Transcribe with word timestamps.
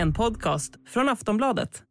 En 0.00 0.12
podcast 0.12 0.72
från 0.88 1.08
Aftonbladet. 1.08 1.82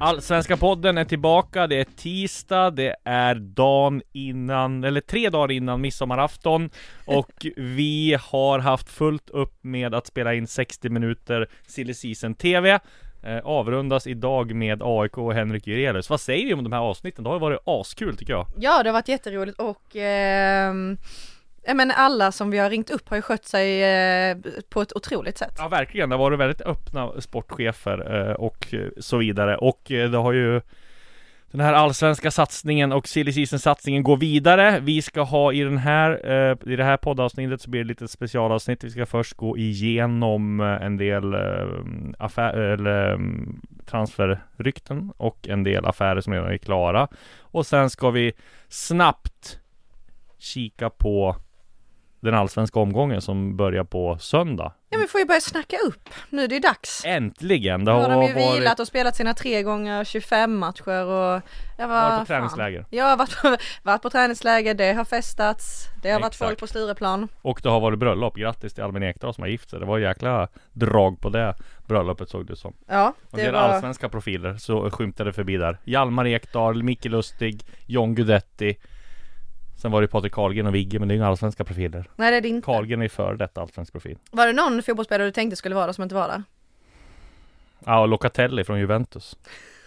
Allsvenska 0.00 0.56
podden 0.56 0.98
är 0.98 1.04
tillbaka, 1.04 1.66
det 1.66 1.80
är 1.80 1.84
tisdag, 1.84 2.70
det 2.70 2.96
är 3.04 3.34
dagen 3.34 4.02
innan, 4.12 4.84
eller 4.84 5.00
tre 5.00 5.30
dagar 5.30 5.52
innan 5.52 5.80
midsommarafton. 5.80 6.70
Och 7.04 7.46
vi 7.56 8.16
har 8.20 8.58
haft 8.58 8.88
fullt 8.88 9.30
upp 9.30 9.64
med 9.64 9.94
att 9.94 10.06
spela 10.06 10.34
in 10.34 10.46
60 10.46 10.88
minuter 10.88 11.48
Silly 11.66 11.94
Season 11.94 12.34
TV 12.34 12.80
Avrundas 13.44 14.06
idag 14.06 14.54
med 14.54 14.82
AIK 14.82 15.18
och 15.18 15.34
Henrik 15.34 15.66
Jurelius. 15.66 16.10
Vad 16.10 16.20
säger 16.20 16.46
vi 16.46 16.54
om 16.54 16.64
de 16.64 16.72
här 16.72 16.80
avsnitten? 16.80 17.24
Det 17.24 17.30
har 17.30 17.36
ju 17.36 17.40
varit 17.40 17.60
askul 17.64 18.16
tycker 18.16 18.32
jag. 18.32 18.46
Ja, 18.56 18.82
det 18.82 18.88
har 18.88 18.92
varit 18.92 19.08
jätteroligt 19.08 19.58
och 19.60 19.96
ja, 21.68 21.74
men 21.74 21.90
alla 21.90 22.32
som 22.32 22.50
vi 22.50 22.58
har 22.58 22.70
ringt 22.70 22.90
upp 22.90 23.08
har 23.08 23.16
ju 23.16 23.22
skött 23.22 23.44
sig 23.44 23.84
eh, 23.84 24.36
på 24.68 24.82
ett 24.82 24.96
otroligt 24.96 25.38
sätt. 25.38 25.54
Ja 25.58 25.68
verkligen, 25.68 26.08
det 26.08 26.14
har 26.16 26.24
varit 26.24 26.38
väldigt 26.38 26.60
öppna 26.60 27.20
sportchefer 27.20 28.28
eh, 28.28 28.32
och 28.32 28.74
så 28.98 29.16
vidare 29.16 29.56
och 29.56 29.90
eh, 29.92 30.10
det 30.10 30.18
har 30.18 30.32
ju 30.32 30.60
den 31.50 31.60
här 31.60 31.72
allsvenska 31.72 32.30
satsningen 32.30 32.92
och 32.92 33.08
silly 33.08 33.32
season 33.32 33.58
satsningen 33.58 34.02
går 34.02 34.16
vidare. 34.16 34.80
Vi 34.80 35.02
ska 35.02 35.22
ha 35.22 35.52
i 35.52 35.60
den 35.60 35.78
här, 35.78 36.30
eh, 36.30 36.72
i 36.72 36.76
det 36.76 36.84
här 36.84 36.96
poddavsnittet 36.96 37.60
så 37.60 37.70
blir 37.70 37.80
det 37.80 37.88
lite 37.88 38.08
specialavsnitt. 38.08 38.84
Vi 38.84 38.90
ska 38.90 39.06
först 39.06 39.34
gå 39.34 39.58
igenom 39.58 40.60
eh, 40.60 40.66
en 40.66 40.96
del 40.96 41.34
eh, 41.34 41.68
affär, 42.18 42.54
eller 42.54 43.14
mm, 43.14 43.60
transferrykten 43.86 45.12
och 45.16 45.48
en 45.48 45.64
del 45.64 45.86
affärer 45.86 46.20
som 46.20 46.32
redan 46.32 46.52
är 46.52 46.58
klara. 46.58 47.08
Och 47.40 47.66
sen 47.66 47.90
ska 47.90 48.10
vi 48.10 48.32
snabbt 48.68 49.58
kika 50.38 50.90
på 50.90 51.36
den 52.20 52.34
allsvenska 52.34 52.80
omgången 52.80 53.22
som 53.22 53.56
börjar 53.56 53.84
på 53.84 54.18
söndag. 54.18 54.72
Ja, 54.90 54.98
men 54.98 55.08
får 55.08 55.20
ju 55.20 55.26
börja 55.26 55.40
snacka 55.40 55.76
upp. 55.86 56.08
Nu 56.30 56.44
är 56.44 56.48
det 56.48 56.54
ju 56.54 56.60
dags. 56.60 57.02
Äntligen! 57.04 57.84
Det 57.84 57.92
har 57.92 58.08
de 58.08 58.22
ju 58.22 58.34
varit... 58.34 58.60
vilat 58.60 58.80
och 58.80 58.86
spelat 58.86 59.16
sina 59.16 59.34
tre 59.34 59.62
gånger 59.62 60.04
25 60.04 60.58
matcher 60.58 60.88
och 60.88 61.42
jag 61.78 61.88
var 61.88 62.10
Varit 62.10 62.20
på 62.20 62.26
träningsläger. 62.26 62.86
Jag 62.90 63.04
har 63.04 63.16
varit 63.16 63.42
på, 63.42 63.56
varit 63.82 64.02
på 64.02 64.10
träningsläger, 64.10 64.74
det 64.74 64.92
har 64.92 65.04
festats, 65.04 65.84
det 66.02 66.10
har 66.10 66.20
varit 66.20 66.32
Exakt. 66.32 66.48
folk 66.48 66.58
på 66.58 66.66
Stureplan. 66.66 67.28
Och 67.42 67.60
det 67.62 67.68
har 67.68 67.80
varit 67.80 67.98
bröllop. 67.98 68.36
Grattis 68.36 68.74
till 68.74 68.84
Albin 68.84 69.02
Ekdal 69.02 69.34
som 69.34 69.42
har 69.42 69.48
gift 69.48 69.70
sig. 69.70 69.80
Det 69.80 69.86
var 69.86 69.98
jäkla 69.98 70.48
drag 70.72 71.20
på 71.20 71.28
det 71.28 71.54
bröllopet 71.88 72.28
såg 72.28 72.46
det 72.46 72.56
som. 72.56 72.74
Ja, 72.86 73.14
Och 73.30 73.38
det 73.38 73.44
det 73.44 73.52
var... 73.52 73.60
allsvenska 73.60 74.08
profiler 74.08 74.56
så 74.56 74.90
skymtade 74.90 75.32
förbi 75.32 75.56
där. 75.56 75.78
Hjalmar 75.84 76.26
Ekdal, 76.26 76.82
Micke 76.82 77.04
Lustig, 77.04 77.64
John 77.86 78.14
Guidetti. 78.14 78.76
Sen 79.78 79.90
var 79.90 80.02
det 80.02 80.08
Patrik 80.08 80.32
Karlgren 80.32 80.66
och 80.66 80.74
Vigge, 80.74 80.98
men 80.98 81.08
det 81.08 81.14
är 81.14 81.16
inga 81.16 81.26
allsvenska 81.26 81.64
profiler. 81.64 82.08
Nej 82.16 82.30
det 82.30 82.36
är 82.36 82.40
det 82.40 82.48
inte. 82.48 82.66
Karlgren 82.66 83.02
är 83.02 83.08
för 83.08 83.34
detta 83.34 83.60
allsvensk 83.60 83.92
profil. 83.92 84.18
Var 84.30 84.46
det 84.46 84.52
någon 84.52 84.82
fotbollsspelare 84.82 85.28
du 85.28 85.32
tänkte 85.32 85.56
skulle 85.56 85.74
vara 85.74 85.92
som 85.92 86.02
inte 86.02 86.14
var 86.14 86.28
där? 86.28 86.42
Ja, 87.84 88.00
och 88.00 88.08
Locatelli 88.08 88.64
från 88.64 88.78
Juventus. 88.78 89.36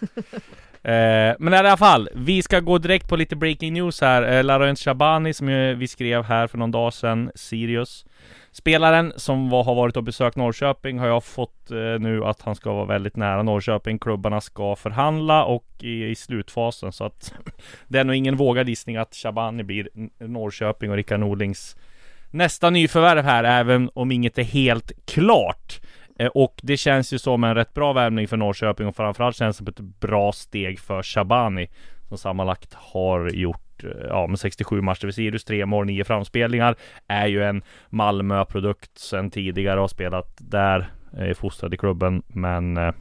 eh, 0.82 1.34
men 1.38 1.52
i 1.52 1.56
alla 1.56 1.76
fall, 1.76 2.08
vi 2.14 2.42
ska 2.42 2.60
gå 2.60 2.78
direkt 2.78 3.08
på 3.08 3.16
lite 3.16 3.36
breaking 3.36 3.72
news 3.72 4.00
här. 4.00 4.22
Eh, 4.22 4.44
Laurent 4.44 4.78
Shabani 4.78 5.34
som 5.34 5.48
ju 5.48 5.74
vi 5.74 5.88
skrev 5.88 6.22
här 6.22 6.46
för 6.46 6.58
någon 6.58 6.70
dag 6.70 6.94
sedan, 6.94 7.30
Sirius. 7.34 8.04
Spelaren 8.52 9.12
som 9.16 9.48
var, 9.50 9.64
har 9.64 9.74
varit 9.74 9.96
och 9.96 10.02
besökt 10.02 10.36
Norrköping 10.36 10.98
har 10.98 11.06
jag 11.06 11.24
fått 11.24 11.70
eh, 11.70 12.00
nu 12.00 12.24
att 12.24 12.42
han 12.42 12.54
ska 12.54 12.72
vara 12.72 12.84
väldigt 12.84 13.16
nära 13.16 13.42
Norrköping. 13.42 13.98
Klubbarna 13.98 14.40
ska 14.40 14.76
förhandla 14.76 15.44
och 15.44 15.66
i, 15.80 16.04
i 16.04 16.14
slutfasen 16.14 16.92
så 16.92 17.04
att 17.04 17.34
det 17.88 17.98
är 17.98 18.04
nog 18.04 18.16
ingen 18.16 18.36
vågad 18.36 18.68
gissning 18.68 18.96
att 18.96 19.14
Shabani 19.14 19.62
blir 19.62 19.88
Norrköping 20.18 20.90
och 20.90 20.96
Rickard 20.96 21.20
Norlings 21.20 21.76
nästa 22.30 22.70
nyförvärv 22.70 23.24
här, 23.24 23.44
även 23.44 23.90
om 23.94 24.12
inget 24.12 24.38
är 24.38 24.42
helt 24.42 24.92
klart. 25.04 25.80
Eh, 26.18 26.26
Och 26.26 26.60
det 26.62 26.76
känns 26.76 27.12
ju 27.12 27.18
som 27.18 27.44
en 27.44 27.54
rätt 27.54 27.74
bra 27.74 27.92
värvning 27.92 28.28
för 28.28 28.36
Norrköping 28.36 28.86
och 28.86 28.96
framförallt 28.96 29.36
känns 29.36 29.56
det 29.56 29.58
som 29.58 29.68
ett 29.68 30.00
bra 30.00 30.32
steg 30.32 30.80
för 30.80 31.02
Shabani 31.02 31.68
som 32.08 32.18
sammanlagt 32.18 32.74
har 32.74 33.30
gjort 33.30 33.71
Eh, 33.84 34.06
ja 34.08 34.26
med 34.26 34.38
67 34.38 34.80
matcher. 34.80 35.00
För 35.00 35.10
Sirius, 35.10 35.44
tre 35.44 35.66
mål, 35.66 35.86
nio 35.86 36.04
framspelningar. 36.04 36.76
Är 37.06 37.26
ju 37.26 37.44
en 37.44 37.62
Malmö-produkt 37.90 38.98
sen 38.98 39.30
tidigare 39.30 39.76
och 39.76 39.82
har 39.82 39.88
spelat 39.88 40.36
där 40.38 40.90
eh, 41.18 41.28
Är 41.28 41.34
fostrad 41.34 41.74
i 41.74 41.76
klubben 41.76 42.22
men 42.28 42.76
eh, 42.76 42.92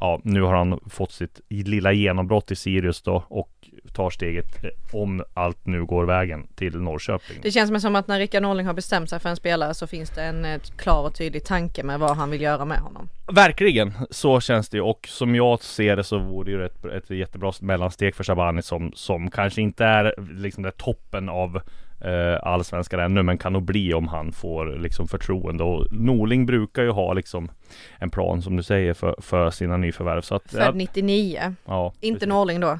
Ja 0.00 0.20
nu 0.24 0.42
har 0.42 0.54
han 0.54 0.80
fått 0.90 1.12
sitt 1.12 1.40
lilla 1.48 1.92
genombrott 1.92 2.50
i 2.50 2.56
Sirius 2.56 3.02
då 3.02 3.24
och 3.28 3.59
tar 3.94 4.10
steget 4.10 4.64
eh, 4.64 4.70
om 4.92 5.24
allt 5.34 5.66
nu 5.66 5.84
går 5.84 6.04
vägen 6.04 6.46
till 6.54 6.76
Norrköping 6.76 7.38
Det 7.42 7.50
känns 7.50 7.82
som 7.82 7.96
att 7.96 8.08
när 8.08 8.18
Rickard 8.18 8.42
Norling 8.42 8.66
har 8.66 8.74
bestämt 8.74 9.10
sig 9.10 9.20
för 9.20 9.28
en 9.28 9.36
spelare 9.36 9.74
så 9.74 9.86
finns 9.86 10.10
det 10.10 10.22
en 10.22 10.44
eh, 10.44 10.60
klar 10.76 11.02
och 11.02 11.14
tydlig 11.14 11.44
tanke 11.44 11.82
med 11.82 12.00
vad 12.00 12.16
han 12.16 12.30
vill 12.30 12.40
göra 12.40 12.64
med 12.64 12.78
honom. 12.78 13.08
Verkligen, 13.32 13.92
så 14.10 14.40
känns 14.40 14.68
det 14.68 14.76
ju 14.76 14.82
och 14.82 15.08
som 15.08 15.34
jag 15.34 15.62
ser 15.62 15.96
det 15.96 16.04
så 16.04 16.18
vore 16.18 16.44
det 16.44 16.50
ju 16.50 16.64
ett, 16.64 16.84
ett 16.84 17.10
jättebra 17.10 17.52
mellansteg 17.60 18.14
för 18.14 18.24
Shabani 18.24 18.62
som, 18.62 18.92
som 18.94 19.30
kanske 19.30 19.60
inte 19.60 19.84
är 19.84 20.14
liksom 20.34 20.62
det 20.62 20.70
toppen 20.70 21.28
av 21.28 21.60
eh, 22.00 22.38
allsvenskan 22.42 23.00
ännu 23.00 23.22
men 23.22 23.38
kan 23.38 23.52
nog 23.52 23.62
bli 23.62 23.94
om 23.94 24.08
han 24.08 24.32
får 24.32 24.78
liksom 24.78 25.08
förtroende 25.08 25.64
och 25.64 25.92
Norling 25.92 26.46
brukar 26.46 26.82
ju 26.82 26.90
ha 26.90 27.12
liksom 27.12 27.50
en 27.98 28.10
plan 28.10 28.42
som 28.42 28.56
du 28.56 28.62
säger 28.62 28.94
för, 28.94 29.14
för 29.18 29.50
sina 29.50 29.76
nyförvärv 29.76 30.20
så 30.20 30.34
att 30.34 30.50
Född 30.50 30.76
99, 30.76 31.54
ja, 31.64 31.92
inte 32.00 32.18
precis. 32.18 32.28
Norling 32.28 32.60
då. 32.60 32.78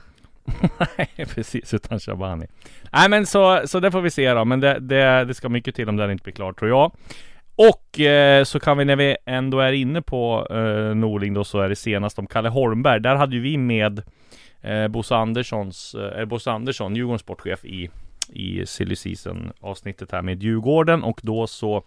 Nej 0.98 1.26
precis, 1.34 1.74
utan 1.74 2.00
Shabani. 2.00 2.46
Nej 2.92 3.08
men 3.08 3.26
så, 3.26 3.62
så 3.64 3.80
det 3.80 3.90
får 3.90 4.00
vi 4.00 4.10
se 4.10 4.34
då 4.34 4.44
Men 4.44 4.60
det, 4.60 4.78
det, 4.80 5.24
det 5.24 5.34
ska 5.34 5.48
mycket 5.48 5.74
till 5.74 5.88
om 5.88 5.96
den 5.96 6.10
inte 6.10 6.24
blir 6.24 6.34
klar 6.34 6.52
tror 6.52 6.70
jag. 6.70 6.92
Och 7.56 8.00
eh, 8.00 8.44
så 8.44 8.60
kan 8.60 8.78
vi 8.78 8.84
när 8.84 8.96
vi 8.96 9.16
ändå 9.26 9.60
är 9.60 9.72
inne 9.72 10.02
på 10.02 10.46
eh, 10.50 10.94
Norling 10.96 11.34
då 11.34 11.44
så 11.44 11.60
är 11.60 11.68
det 11.68 11.76
senast 11.76 12.18
om 12.18 12.26
Kalle 12.26 12.48
Holmberg. 12.48 13.00
Där 13.00 13.14
hade 13.16 13.36
ju 13.36 13.42
vi 13.42 13.56
med 13.56 14.02
eh, 14.60 14.88
Bosse 14.88 15.16
Anderssons, 15.16 15.94
eh, 15.94 16.24
Bosse 16.24 16.50
Andersson, 16.50 16.96
Djurgårdens 16.96 17.22
sportchef 17.22 17.64
i 17.64 17.90
i 18.32 18.66
Silly 18.66 18.96
Season 18.96 19.52
avsnittet 19.60 20.12
här 20.12 20.22
med 20.22 20.42
Djurgården. 20.42 21.02
Och 21.02 21.20
då 21.22 21.46
så 21.46 21.82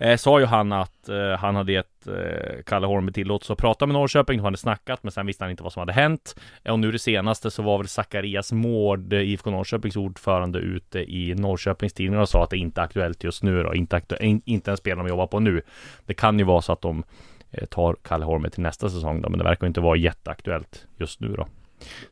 eh, 0.00 0.16
sa 0.16 0.40
ju 0.40 0.46
han 0.46 0.72
att 0.72 1.08
eh, 1.08 1.30
han 1.38 1.56
hade 1.56 1.72
gett 1.72 2.06
eh, 2.06 2.62
Kalle 2.66 2.86
Holmberg 2.86 3.12
tillåtelse 3.14 3.52
att 3.52 3.58
prata 3.58 3.86
med 3.86 3.94
Norrköping. 3.94 4.38
De 4.38 4.44
hade 4.44 4.56
snackat, 4.56 5.02
men 5.02 5.12
sen 5.12 5.26
visste 5.26 5.44
han 5.44 5.50
inte 5.50 5.62
vad 5.62 5.72
som 5.72 5.80
hade 5.80 5.92
hänt. 5.92 6.40
Eh, 6.64 6.72
och 6.72 6.78
nu 6.78 6.92
det 6.92 6.98
senaste 6.98 7.50
så 7.50 7.62
var 7.62 7.78
väl 7.78 7.88
Zacharias 7.88 8.52
Mård, 8.52 9.12
eh, 9.12 9.20
IFK 9.20 9.50
Norrköpings 9.50 9.96
ordförande, 9.96 10.58
ute 10.58 10.98
i 10.98 11.34
Norrköpings 11.34 11.92
tidningar 11.92 12.22
och 12.22 12.28
sa 12.28 12.44
att 12.44 12.50
det 12.50 12.58
inte 12.58 12.80
är 12.80 12.84
aktuellt 12.84 13.24
just 13.24 13.42
nu 13.42 13.62
då. 13.62 13.74
Inte, 13.74 13.96
aktu- 13.96 14.22
in, 14.22 14.42
inte 14.44 14.70
en 14.70 14.76
spelare 14.76 15.02
de 15.06 15.08
jobbar 15.08 15.26
på 15.26 15.40
nu. 15.40 15.62
Det 16.06 16.14
kan 16.14 16.38
ju 16.38 16.44
vara 16.44 16.62
så 16.62 16.72
att 16.72 16.82
de 16.82 17.04
eh, 17.50 17.64
tar 17.66 17.96
Kalle 18.02 18.24
Holmberg 18.24 18.52
till 18.52 18.62
nästa 18.62 18.88
säsong 18.88 19.22
då, 19.22 19.28
men 19.28 19.38
det 19.38 19.44
verkar 19.44 19.66
inte 19.66 19.80
vara 19.80 19.96
jätteaktuellt 19.96 20.86
just 20.96 21.20
nu 21.20 21.28
då. 21.28 21.46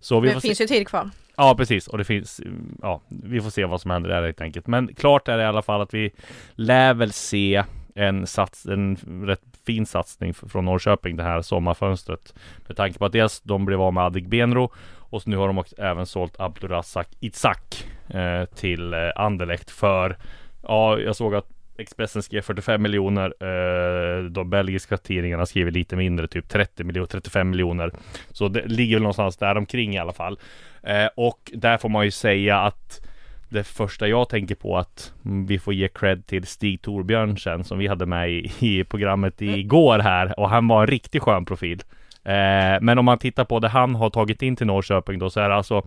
Så 0.01 0.21
vi 0.21 0.27
Men 0.29 0.35
det 0.35 0.41
se. 0.41 0.49
finns 0.49 0.61
ju 0.61 0.67
tid 0.67 0.89
kvar. 0.89 1.11
Ja 1.37 1.55
precis 1.59 1.89
och 1.89 1.99
det 1.99 2.05
finns 2.05 2.41
Ja 2.83 3.01
vi 3.09 3.41
får 3.41 3.51
se 3.51 3.65
vad 3.65 3.81
som 3.81 3.91
händer 3.91 4.11
där 4.11 4.23
helt 4.23 4.41
enkelt 4.41 4.67
Men 4.67 4.95
klart 4.95 5.29
är 5.29 5.37
det 5.37 5.43
i 5.43 5.47
alla 5.47 5.63
fall 5.63 5.81
att 5.81 5.95
vi 5.95 6.11
Lär 6.55 6.95
väl 6.95 7.13
se 7.13 7.65
en, 7.99 8.27
sats, 8.27 8.67
en 8.67 8.97
rätt 9.27 9.43
fin 9.67 9.87
satsning 9.87 10.35
från 10.35 10.65
Norrköping 10.65 11.17
det 11.17 11.23
här 11.23 11.43
sommarfönstret. 11.43 12.35
Med 12.67 12.77
tanke 12.77 12.99
på 12.99 13.05
att 13.05 13.13
dels 13.13 13.41
de 13.41 13.65
blev 13.65 13.81
av 13.81 13.93
med 13.95 14.05
Adegbenro 14.05 14.73
Och 14.99 15.23
så 15.23 15.31
nu 15.31 15.37
har 15.37 15.47
de 15.47 15.59
också 15.59 15.77
även 15.79 16.07
sålt 16.07 16.41
Abdurazak 16.41 17.09
Itzak 17.21 17.87
eh, 18.09 18.45
Till 18.45 18.95
eh, 18.95 19.01
Anderlecht 19.17 19.71
för 19.71 20.17
Ja 20.63 20.99
jag 20.99 21.17
såg 21.17 21.35
att 21.35 21.47
Expressen 21.79 22.23
skrev 22.23 22.41
45 22.43 22.83
miljoner 22.83 23.35
eh, 23.41 24.25
De 24.25 24.51
belgiska 24.51 24.97
tidningarna 24.97 25.47
skriver 25.47 25.71
lite 25.71 25.97
mindre 25.97 26.29
Typ 26.29 26.49
30 26.49 26.85
miljoner, 26.85 27.07
35 27.07 27.51
miljoner. 27.51 27.93
Så 28.33 28.49
det 28.49 28.67
ligger 28.67 28.97
väl 28.97 29.03
någonstans 29.03 29.37
där 29.37 29.57
omkring 29.57 29.95
i 29.95 29.99
alla 29.99 30.13
fall. 30.13 30.39
Eh, 30.83 31.07
Och 31.17 31.51
där 31.55 31.79
får 31.79 31.89
man 31.89 32.05
ju 32.05 32.11
säga 32.11 32.59
att 32.59 33.08
det 33.49 33.65
första 33.65 34.09
jag 34.09 34.29
tänker 34.29 34.55
på 34.55 34.79
att 34.79 35.13
vi 35.23 35.59
får 35.59 35.75
ge 35.75 35.89
cred 35.89 36.27
till 36.27 36.47
Stig 36.47 36.83
Torbjörnsen 36.83 37.65
som 37.65 37.79
vi 37.79 37.87
hade 37.87 38.07
med 38.07 38.31
i, 38.31 38.53
i 38.59 38.85
programmet 38.85 39.43
igår 39.43 39.99
här 39.99 40.41
och 40.41 40.51
han 40.51 40.69
var 40.69 40.81
en 40.81 40.87
riktigt 40.87 41.23
skön 41.23 41.45
profil. 41.45 41.83
Eh, 42.25 42.81
men 42.81 42.99
om 42.99 43.05
man 43.05 43.19
tittar 43.19 43.45
på 43.45 43.59
det 43.59 43.69
han 43.69 43.95
har 43.95 44.11
tagit 44.11 44.43
in 44.43 44.57
till 44.57 44.67
Norrköping 44.67 45.19
då 45.19 45.31
så 45.31 45.41
är 45.41 45.49
det 45.49 45.55
alltså 45.55 45.87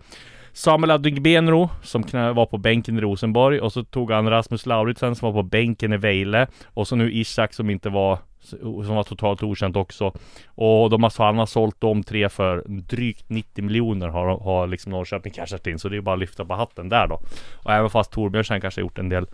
Samuel 0.52 0.90
Adegbenro 0.90 1.70
som 1.82 2.02
var 2.12 2.46
på 2.46 2.58
bänken 2.58 2.98
i 2.98 3.00
Rosenborg 3.00 3.60
och 3.60 3.72
så 3.72 3.84
tog 3.84 4.10
han 4.10 4.30
Rasmus 4.30 4.66
Lauritsen 4.66 5.14
som 5.14 5.32
var 5.32 5.42
på 5.42 5.48
bänken 5.48 5.92
i 5.92 5.96
Vejle 5.96 6.46
och 6.66 6.88
så 6.88 6.96
nu 6.96 7.12
Isak 7.12 7.54
som 7.54 7.70
inte 7.70 7.88
var 7.88 8.18
som 8.60 8.94
var 8.94 9.02
totalt 9.02 9.42
okänt 9.42 9.76
också. 9.76 10.12
Och 10.46 10.90
de 10.90 11.02
har, 11.02 11.24
han 11.24 11.38
har 11.38 11.46
sålt 11.46 11.76
de 11.78 12.02
tre 12.02 12.28
för 12.28 12.62
drygt 12.66 13.28
90 13.28 13.64
miljoner 13.64 14.08
har, 14.08 14.38
har 14.38 14.66
liksom 14.66 14.92
Norrköping 14.92 15.32
cashat 15.32 15.66
in. 15.66 15.78
Så 15.78 15.88
det 15.88 15.96
är 15.96 16.00
bara 16.00 16.12
att 16.12 16.20
lyfta 16.20 16.44
på 16.44 16.54
hatten 16.54 16.88
där 16.88 17.06
då. 17.06 17.20
Och 17.52 17.72
även 17.72 17.90
fast 17.90 18.12
Torbjörnsen 18.12 18.60
kanske 18.60 18.80
har 18.80 18.82
gjort 18.82 18.98
en 18.98 19.08
del 19.08 19.26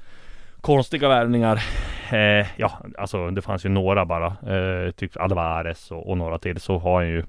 konstiga 0.60 1.08
värvningar. 1.08 1.62
Eh, 2.12 2.46
ja, 2.56 2.72
alltså 2.98 3.30
det 3.30 3.42
fanns 3.42 3.64
ju 3.64 3.68
några 3.68 4.04
bara. 4.04 4.26
Eh, 4.26 4.90
typ 4.90 5.16
Alvarez 5.16 5.90
och, 5.90 6.10
och 6.10 6.18
några 6.18 6.38
till. 6.38 6.60
Så 6.60 6.78
har 6.78 6.94
han 6.94 7.08
ju 7.08 7.24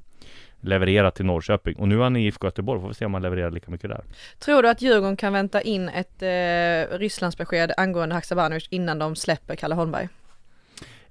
levererat 0.62 1.16
till 1.16 1.26
Norrköping. 1.26 1.76
Och 1.76 1.88
nu 1.88 1.96
är 1.96 2.04
han 2.04 2.16
i 2.16 2.26
IFK 2.26 2.48
Göteborg. 2.48 2.82
Får 2.82 2.88
vi 2.88 2.94
se 2.94 3.06
om 3.06 3.14
han 3.14 3.24
levererar 3.24 3.52
lika 3.52 3.72
mycket 3.72 3.90
där. 3.90 4.04
Tror 4.40 4.64
du 4.64 4.70
att 4.70 4.82
Djurgården 4.82 5.18
kan 5.18 5.34
vänta 5.34 5.62
in 5.62 5.90
ett 5.90 6.22
eh, 6.22 6.98
Rysslandsbesked 6.98 7.72
angående 7.78 8.16
Haksabanovic 8.16 8.68
innan 8.70 9.00
de 9.00 9.16
släpper 9.16 9.56
Kalle 9.56 9.76
Holmberg? 9.76 10.08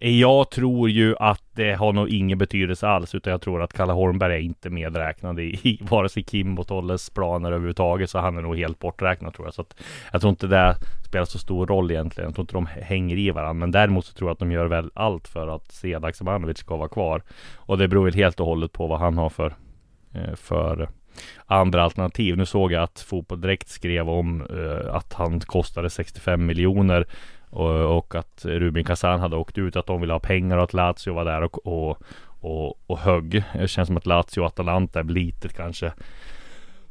Eh, 0.01 0.21
jag 0.21 0.51
tror 0.51 0.91
ju 0.91 1.17
att 1.19 1.43
det 1.53 1.73
har 1.73 1.93
nog 1.93 2.09
ingen 2.09 2.39
betydelse 2.39 2.87
alls 2.87 3.15
utan 3.15 3.31
jag 3.31 3.41
tror 3.41 3.63
att 3.63 3.73
Kalle 3.73 3.93
Holmberg 3.93 4.35
är 4.35 4.39
inte 4.41 4.71
medräknad 4.71 5.41
i, 5.41 5.61
i 5.63 5.79
vare 5.91 6.09
sig 6.09 6.23
Kim 6.23 6.59
och 6.59 6.67
Tolles 6.67 7.11
planer 7.11 7.49
överhuvudtaget 7.49 8.11
så 8.11 8.19
han 8.19 8.37
är 8.37 8.43
nog 8.43 8.57
helt 8.57 8.79
borträknad 8.79 9.35
tror 9.35 9.47
jag. 9.47 9.55
Så 9.55 9.63
att 9.63 9.75
jag 10.13 10.21
tror 10.21 10.31
inte 10.31 10.47
det 10.47 10.77
spelar 11.09 11.25
så 11.25 11.39
stor 11.39 11.67
roll 11.67 11.91
egentligen. 11.91 12.29
Jag 12.29 12.35
tror 12.35 12.43
inte 12.43 12.55
de 12.55 12.67
hänger 12.67 13.17
i 13.17 13.31
varandra. 13.31 13.61
Men 13.61 13.71
däremot 13.71 14.05
så 14.05 14.15
tror 14.15 14.29
jag 14.29 14.33
att 14.33 14.39
de 14.39 14.53
gör 14.53 14.67
väl 14.67 14.91
allt 14.95 15.29
för 15.29 15.49
att 15.49 15.73
Sedak 15.73 16.17
Sabanovic 16.17 16.59
ska 16.59 16.77
vara 16.77 16.89
kvar. 16.89 17.23
Och 17.57 17.79
det 17.79 17.89
beror 17.89 18.05
väl 18.05 18.15
helt 18.15 18.41
och 18.41 18.47
hållet 18.47 18.73
på 18.73 18.87
vad 18.87 18.99
han 18.99 19.19
har 19.19 19.29
för, 19.29 19.55
eh, 20.15 20.35
för 20.35 20.89
andra 21.47 21.83
alternativ. 21.83 22.37
Nu 22.37 22.47
såg 22.47 22.73
jag 22.73 22.83
att 22.83 23.01
Fotboll 23.01 23.41
Direkt 23.41 23.69
skrev 23.69 24.11
om 24.11 24.47
uh, 24.51 24.95
att 24.95 25.13
han 25.13 25.41
kostade 25.41 25.91
65 25.91 26.47
miljoner 26.47 27.07
och, 27.51 27.99
och, 27.99 28.15
att 28.15 28.45
Rubin 28.45 28.85
Kazan 28.85 29.21
hade 29.21 29.37
åkt 29.37 29.59
ut, 29.59 29.77
att 29.77 29.87
de 29.87 30.01
ville 30.01 30.13
ha 30.13 30.21
pengar 30.21 30.57
och 30.57 30.65
att 30.65 30.73
Lazio 30.73 31.15
var 31.15 31.25
där 31.25 31.43
och, 31.43 31.67
och, 31.67 31.99
och, 32.41 32.79
och 32.87 32.99
högg. 32.99 33.45
Det 33.53 33.69
känns 33.69 33.87
som 33.87 33.97
att 33.97 34.07
Lazio 34.07 34.41
och 34.41 34.47
Atalanta 34.47 35.01
är 35.01 35.05
lite 35.05 35.49
kanske 35.49 35.93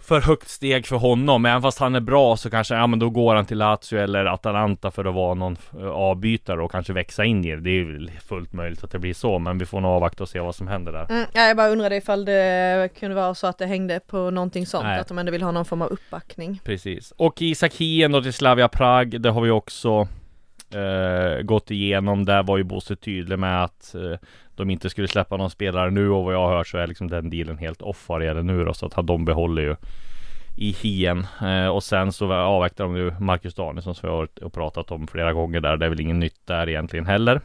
för 0.08 0.22
högt 0.22 0.50
steg 0.50 0.88
för 0.88 0.96
honom. 0.96 1.46
Även 1.46 1.62
fast 1.62 1.80
han 1.80 1.96
är 1.96 2.00
bra 2.00 2.38
så 2.38 2.50
kanske, 2.50 2.76
ja 2.76 2.88
men 2.88 3.00
då 3.00 3.10
går 3.10 3.36
han 3.36 3.46
till 3.46 3.58
Lazio 3.58 4.00
eller 4.00 4.26
Atalanta 4.26 4.92
för 4.92 5.06
att 5.06 5.14
vara 5.14 5.34
någon 5.34 5.58
avbytare 5.94 6.62
och 6.62 6.72
kanske 6.72 6.94
växa 6.94 7.26
in 7.26 7.46
i 7.46 7.50
det. 7.50 7.62
Det 7.62 7.70
är 7.70 7.74
ju 7.74 8.10
fullt 8.28 8.54
möjligt 8.54 8.84
att 8.84 8.92
det 8.92 9.00
blir 9.00 9.14
så, 9.14 9.40
men 9.40 9.58
vi 9.58 9.66
får 9.66 9.82
nog 9.82 9.92
avvakta 9.92 10.24
och 10.24 10.30
se 10.30 10.40
vad 10.40 10.56
som 10.56 10.68
händer 10.68 10.92
där. 10.92 11.06
Mm, 11.10 11.26
jag 11.34 11.58
bara 11.58 11.68
undrade 11.68 11.96
ifall 11.96 12.26
det 12.26 12.90
kunde 13.00 13.16
vara 13.16 13.36
så 13.36 13.48
att 13.48 13.58
det 13.58 13.66
hängde 13.66 14.00
på 14.08 14.30
någonting 14.32 14.66
sånt, 14.66 14.84
Nej. 14.84 15.00
att 15.00 15.08
de 15.08 15.18
ändå 15.18 15.32
vill 15.32 15.44
ha 15.44 15.52
någon 15.52 15.66
form 15.66 15.82
av 15.82 15.88
uppbackning. 15.88 16.62
Precis. 16.64 17.14
Och 17.18 17.42
Isak 17.42 17.74
Hien 17.74 18.12
då 18.12 18.22
till 18.22 18.34
Slavia 18.34 18.68
Prag, 18.68 19.22
det 19.22 19.30
har 19.30 19.42
vi 19.42 19.50
också 19.50 20.08
eh, 20.74 21.42
gått 21.42 21.72
igenom. 21.72 22.26
Där 22.26 22.44
var 22.44 22.58
ju 22.58 22.64
Bosse 22.64 22.96
tydlig 22.96 23.40
med 23.40 23.64
att 23.64 23.96
eh, 23.96 24.20
de 24.56 24.70
inte 24.70 24.90
skulle 24.90 25.08
släppa 25.08 25.38
någon 25.38 25.50
spelare 25.50 25.92
nu 25.92 26.10
och 26.10 26.24
vad 26.24 26.34
jag 26.34 26.48
har 26.48 26.58
hört 26.58 26.68
så 26.68 26.78
är 26.78 26.88
liksom 26.88 27.10
den 27.10 27.30
dealen 27.30 27.58
helt 27.58 27.82
off 27.82 28.10
vad 28.10 28.22
det 28.22 28.26
gäller 28.26 28.44
nu 28.44 28.66
då. 28.66 28.74
Så 28.74 28.86
att 28.86 29.08
de 29.08 29.26
behåller 29.26 29.62
ju 29.62 29.76
i 30.58 30.72
hien 30.72 31.28
eh, 31.42 31.68
och 31.68 31.84
sen 31.84 32.12
så 32.14 32.34
avvaktar 32.34 32.84
de 32.84 32.98
ju 32.98 33.12
Marcus 33.20 33.56
Danielsson 33.56 33.96
som 33.96 34.10
vi 34.10 34.16
har 34.16 34.28
och 34.42 34.54
pratat 34.54 34.92
om 34.92 35.08
flera 35.08 35.34
gånger 35.34 35.62
där. 35.62 35.78
Det 35.78 35.86
är 35.86 35.90
väl 35.90 36.02
ingen 36.02 36.20
nytt 36.20 36.46
där 36.46 36.70
egentligen 36.70 37.06
heller. 37.06 37.42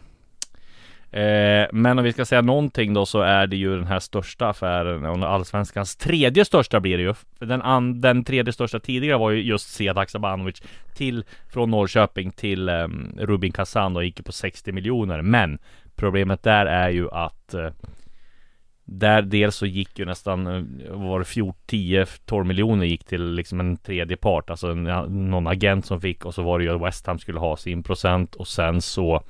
Eh, 1.12 1.66
men 1.72 1.98
om 1.98 2.04
vi 2.04 2.12
ska 2.12 2.24
säga 2.24 2.42
någonting 2.42 2.94
då 2.94 3.06
så 3.06 3.20
är 3.20 3.46
det 3.46 3.56
ju 3.56 3.76
den 3.76 3.86
här 3.86 3.98
största 3.98 4.48
affären, 4.48 5.04
och 5.04 5.30
allsvenskans 5.30 5.96
tredje 5.96 6.44
största 6.44 6.80
blir 6.80 6.96
det 6.98 7.02
ju. 7.02 7.14
För 7.38 7.46
den, 7.46 7.62
an, 7.62 8.00
den 8.00 8.24
tredje 8.24 8.52
största 8.52 8.80
tidigare 8.80 9.18
var 9.18 9.30
ju 9.30 9.42
just 9.42 9.74
Sedak 9.74 10.10
Sabanovic 10.10 10.62
till, 10.94 11.24
från 11.52 11.70
Norrköping 11.70 12.30
till 12.30 12.68
eh, 12.68 12.88
Rubin 13.18 13.52
Kazan 13.52 13.96
och 13.96 14.04
gick 14.04 14.24
på 14.24 14.32
60 14.32 14.72
miljoner. 14.72 15.22
Men 15.22 15.58
problemet 15.96 16.42
där 16.42 16.66
är 16.66 16.90
ju 16.90 17.10
att 17.10 17.54
eh, 17.54 17.70
där 18.84 19.22
dels 19.22 19.56
så 19.56 19.66
gick 19.66 19.98
ju 19.98 20.04
nästan, 20.04 20.46
eh, 20.46 20.92
var 20.96 21.18
det 21.18 21.24
10-12 21.24 22.44
miljoner 22.44 22.86
gick 22.86 23.04
till 23.04 23.34
liksom 23.34 23.60
en 23.60 23.76
tredje 23.76 24.16
part, 24.16 24.50
alltså 24.50 24.70
en, 24.70 24.84
någon 25.30 25.46
agent 25.46 25.86
som 25.86 26.00
fick 26.00 26.24
och 26.24 26.34
så 26.34 26.42
var 26.42 26.58
det 26.58 26.64
ju 26.64 26.74
att 26.74 26.82
West 26.82 27.06
Ham 27.06 27.18
skulle 27.18 27.40
ha 27.40 27.56
sin 27.56 27.82
procent 27.82 28.34
och 28.34 28.48
sen 28.48 28.80
så 28.80 29.22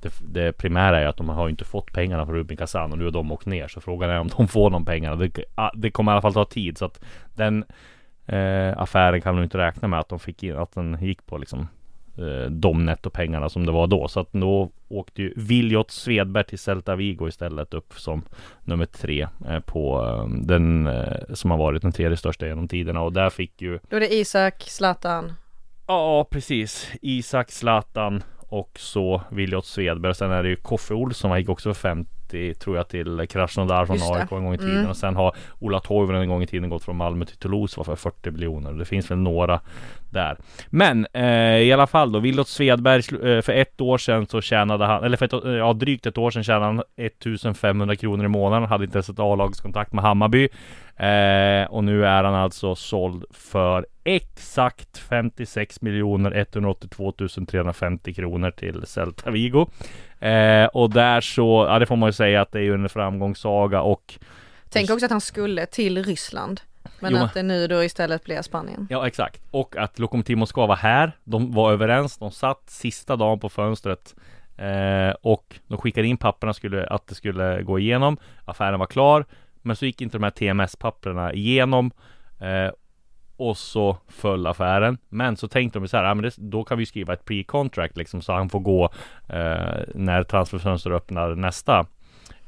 det, 0.00 0.12
det 0.20 0.52
primära 0.52 1.00
är 1.00 1.06
att 1.06 1.16
de 1.16 1.28
har 1.28 1.48
inte 1.48 1.64
fått 1.64 1.92
pengarna 1.92 2.26
från 2.26 2.34
Rubin 2.34 2.56
Kazan 2.56 2.92
och 2.92 2.98
nu 2.98 3.04
har 3.04 3.10
de 3.10 3.32
åkt 3.32 3.46
ner. 3.46 3.68
Så 3.68 3.80
frågan 3.80 4.10
är 4.10 4.20
om 4.20 4.28
de 4.36 4.48
får 4.48 4.70
de 4.70 4.84
pengarna. 4.84 5.16
Det, 5.16 5.44
det 5.74 5.90
kommer 5.90 6.12
i 6.12 6.14
alla 6.14 6.22
fall 6.22 6.34
ta 6.34 6.44
tid 6.44 6.78
så 6.78 6.84
att 6.84 7.04
den 7.34 7.64
eh, 8.26 8.78
affären 8.78 9.20
kan 9.20 9.36
de 9.36 9.42
inte 9.42 9.58
räkna 9.58 9.88
med 9.88 10.00
att 10.00 10.08
de 10.08 10.18
fick 10.18 10.42
in, 10.42 10.56
att 10.56 10.72
den 10.72 10.98
gick 11.00 11.26
på 11.26 11.38
liksom 11.38 11.68
eh, 12.18 12.50
de 12.50 12.84
nettopengarna 12.84 13.48
som 13.48 13.66
det 13.66 13.72
var 13.72 13.86
då. 13.86 14.08
Så 14.08 14.20
att 14.20 14.32
då 14.32 14.70
åkte 14.88 15.22
ju 15.22 15.32
Viljot 15.36 15.90
Svedberg 15.90 16.44
till 16.44 16.58
Celta 16.58 16.96
Vigo 16.96 17.28
istället 17.28 17.74
upp 17.74 17.92
som 17.96 18.22
nummer 18.64 18.86
tre 18.86 19.28
eh, 19.48 19.60
på 19.60 20.04
eh, 20.06 20.28
den 20.28 20.86
eh, 20.86 21.34
som 21.34 21.50
har 21.50 21.58
varit 21.58 21.82
den 21.82 21.92
tredje 21.92 22.16
största 22.16 22.46
genom 22.46 22.68
tiderna 22.68 23.02
och 23.02 23.12
där 23.12 23.30
fick 23.30 23.62
ju 23.62 23.78
Då 23.88 23.96
är 23.96 24.00
det 24.00 24.14
Isak, 24.14 24.62
Zlatan 24.62 25.32
Ja 25.86 26.26
precis 26.30 26.90
Isak, 27.02 27.50
Zlatan 27.50 28.22
och 28.48 28.70
så 28.76 29.22
Viljot 29.30 29.66
Svedberg. 29.66 30.14
Sen 30.14 30.30
är 30.30 30.42
det 30.42 30.48
ju 30.48 30.56
Koffe 30.56 30.94
Olsson, 30.94 31.30
han 31.30 31.40
gick 31.40 31.48
också 31.48 31.74
för 31.74 31.80
50 31.80 32.54
tror 32.54 32.76
jag 32.76 32.88
till 32.88 33.26
Krasnodar 33.30 33.86
från 33.86 33.96
AIK 33.96 34.32
en 34.32 34.44
gång 34.44 34.54
i 34.54 34.58
tiden. 34.58 34.76
Mm. 34.76 34.90
Och 34.90 34.96
sen 34.96 35.16
har 35.16 35.36
Ola 35.58 35.80
Toivonen 35.80 36.22
en 36.22 36.28
gång 36.28 36.42
i 36.42 36.46
tiden 36.46 36.70
gått 36.70 36.84
från 36.84 36.96
Malmö 36.96 37.24
till 37.24 37.36
Toulouse 37.36 37.74
var 37.76 37.84
för 37.84 37.96
40 37.96 38.30
miljoner. 38.30 38.72
Det 38.72 38.84
finns 38.84 39.10
väl 39.10 39.18
några 39.18 39.60
där. 40.10 40.36
Men 40.70 41.06
eh, 41.12 41.58
i 41.58 41.72
alla 41.72 41.86
fall 41.86 42.12
då, 42.12 42.18
Viljot 42.18 42.48
Svedberg 42.48 43.36
eh, 43.36 43.42
för 43.42 43.52
ett 43.52 43.80
år 43.80 43.98
sedan 43.98 44.26
så 44.26 44.40
tjänade 44.40 44.84
han, 44.84 45.04
eller 45.04 45.16
för 45.16 45.26
ett, 45.26 45.44
eh, 45.44 45.50
ja, 45.50 45.72
drygt 45.72 46.06
ett 46.06 46.18
år 46.18 46.30
sedan 46.30 46.44
tjänade 46.44 46.64
han 46.64 46.82
1500 46.96 47.96
kronor 47.96 48.24
i 48.24 48.28
månaden. 48.28 48.68
Hade 48.68 48.84
inte 48.84 48.96
ens 48.96 49.08
ett 49.08 49.18
A-lagskontakt 49.18 49.92
med 49.92 50.04
Hammarby. 50.04 50.48
Eh, 50.96 51.70
och 51.70 51.84
nu 51.84 52.06
är 52.06 52.24
han 52.24 52.34
alltså 52.34 52.74
såld 52.74 53.24
för 53.30 53.86
exakt 54.06 54.98
56 54.98 55.82
miljoner 55.82 56.32
182 56.32 57.12
350 57.12 58.14
kronor 58.14 58.50
till 58.50 58.86
Celta 58.86 59.30
Vigo. 59.30 59.66
Eh, 60.20 60.66
och 60.66 60.90
där 60.90 61.20
så, 61.20 61.66
ja 61.68 61.78
det 61.78 61.86
får 61.86 61.96
man 61.96 62.08
ju 62.08 62.12
säga 62.12 62.40
att 62.40 62.52
det 62.52 62.58
är 62.58 62.62
ju 62.62 62.74
en 62.74 62.88
framgångssaga 62.88 63.82
och 63.82 64.18
Tänk 64.68 64.90
också 64.90 65.06
att 65.06 65.10
han 65.10 65.20
skulle 65.20 65.66
till 65.66 66.04
Ryssland. 66.04 66.60
Men 67.00 67.12
jo, 67.12 67.18
att 67.18 67.34
det 67.34 67.42
nu 67.42 67.66
då 67.66 67.84
istället 67.84 68.24
blir 68.24 68.42
Spanien. 68.42 68.86
Ja 68.90 69.06
exakt. 69.06 69.42
Och 69.50 69.76
att 69.76 69.98
Lokomotiv 69.98 70.36
Moskva 70.36 70.66
var 70.66 70.76
här. 70.76 71.12
De 71.24 71.52
var 71.52 71.72
överens. 71.72 72.18
De 72.18 72.30
satt 72.30 72.70
sista 72.70 73.16
dagen 73.16 73.40
på 73.40 73.48
fönstret. 73.48 74.14
Eh, 74.56 75.14
och 75.22 75.56
de 75.66 75.78
skickade 75.78 76.06
in 76.06 76.16
papperna 76.16 76.54
skulle, 76.54 76.86
att 76.86 77.06
det 77.06 77.14
skulle 77.14 77.62
gå 77.62 77.78
igenom. 77.78 78.16
Affären 78.44 78.78
var 78.78 78.86
klar. 78.86 79.24
Men 79.62 79.76
så 79.76 79.86
gick 79.86 80.00
inte 80.00 80.18
de 80.18 80.22
här 80.22 80.30
TMS-papperna 80.30 81.32
igenom. 81.32 81.90
Eh, 82.40 82.70
och 83.36 83.56
så 83.56 83.96
föll 84.08 84.46
affären. 84.46 84.98
Men 85.08 85.36
så 85.36 85.48
tänkte 85.48 85.78
de 85.78 85.88
så 85.88 85.96
här, 85.96 86.04
ja, 86.04 86.14
men 86.14 86.22
det, 86.22 86.34
då 86.36 86.64
kan 86.64 86.78
vi 86.78 86.86
skriva 86.86 87.12
ett 87.12 87.24
pre-contract 87.24 87.96
liksom 87.96 88.22
så 88.22 88.32
han 88.32 88.48
får 88.48 88.60
gå 88.60 88.84
eh, 89.28 89.82
när 89.94 90.24
transferfönstret 90.24 90.96
öppnar 90.96 91.34
nästa 91.34 91.86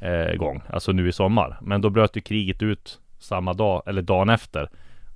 eh, 0.01 0.37
gång, 0.37 0.63
alltså 0.71 0.93
nu 0.93 1.09
i 1.09 1.13
sommar. 1.13 1.59
Men 1.63 1.81
då 1.81 1.91
bröt 1.91 2.17
ju 2.17 2.21
kriget 2.21 2.63
ut 2.63 3.01
samma 3.19 3.53
dag, 3.53 3.83
eller 3.87 4.03
dagen 4.03 4.29
efter. 4.29 4.69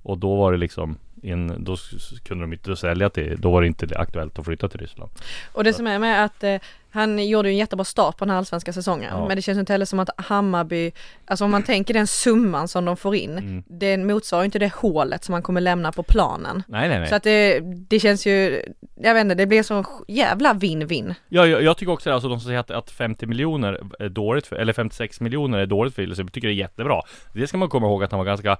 Och 0.03 0.17
då 0.17 0.35
var 0.35 0.51
det 0.51 0.57
liksom 0.57 0.97
in, 1.23 1.63
då 1.63 1.75
kunde 2.23 2.43
de 2.43 2.53
inte 2.53 2.75
sälja 2.75 3.09
till, 3.09 3.41
då 3.41 3.51
var 3.51 3.61
det 3.61 3.67
inte 3.67 3.87
aktuellt 3.97 4.39
att 4.39 4.45
flytta 4.45 4.69
till 4.69 4.79
Ryssland. 4.79 5.11
Och 5.53 5.63
det 5.63 5.73
som 5.73 5.87
är 5.87 5.99
med 5.99 6.25
att 6.25 6.43
eh, 6.43 6.57
han 6.93 7.27
gjorde 7.27 7.49
en 7.49 7.57
jättebra 7.57 7.85
start 7.85 8.17
på 8.17 8.25
den 8.25 8.29
här 8.29 8.37
allsvenska 8.37 8.73
säsongen, 8.73 9.09
ja. 9.13 9.27
men 9.27 9.35
det 9.35 9.41
känns 9.41 9.59
inte 9.59 9.73
heller 9.73 9.85
som 9.85 9.99
att 9.99 10.09
Hammarby, 10.17 10.91
alltså 11.25 11.45
om 11.45 11.51
man 11.51 11.63
tänker 11.63 11.93
den 11.93 12.07
summan 12.07 12.67
som 12.67 12.85
de 12.85 12.97
får 12.97 13.15
in, 13.15 13.37
mm. 13.37 13.63
det 13.67 13.97
motsvarar 13.97 14.43
inte 14.43 14.59
det 14.59 14.73
hålet 14.73 15.23
som 15.23 15.31
man 15.31 15.41
kommer 15.41 15.61
lämna 15.61 15.91
på 15.91 16.03
planen. 16.03 16.63
Nej, 16.67 16.89
nej, 16.89 16.99
nej. 16.99 17.09
Så 17.09 17.15
att 17.15 17.23
det, 17.23 17.59
det 17.59 17.99
känns 17.99 18.25
ju, 18.25 18.61
jag 18.95 19.13
vet 19.13 19.21
inte, 19.21 19.35
det 19.35 19.45
blir 19.45 19.63
så 19.63 19.85
jävla 20.07 20.53
vinn-vinn. 20.53 21.13
Ja, 21.29 21.45
jag, 21.45 21.63
jag, 21.63 21.77
tycker 21.77 21.91
också 21.91 22.09
det, 22.09 22.13
alltså 22.13 22.29
de 22.29 22.39
som 22.39 22.47
säger 22.47 22.59
att, 22.59 22.71
att 22.71 22.91
50 22.91 23.25
miljoner 23.25 23.81
är 23.99 24.09
dåligt, 24.09 24.47
för, 24.47 24.55
eller 24.55 24.73
56 24.73 25.19
miljoner 25.19 25.59
är 25.59 25.65
dåligt 25.65 25.95
för 25.95 26.01
Ilse, 26.01 26.25
tycker 26.25 26.47
det 26.47 26.53
är 26.53 26.55
jättebra. 26.55 27.01
Det 27.33 27.47
ska 27.47 27.57
man 27.57 27.69
komma 27.69 27.87
ihåg 27.87 28.03
att 28.03 28.11
han 28.11 28.17
var 28.17 28.25
ganska, 28.25 28.57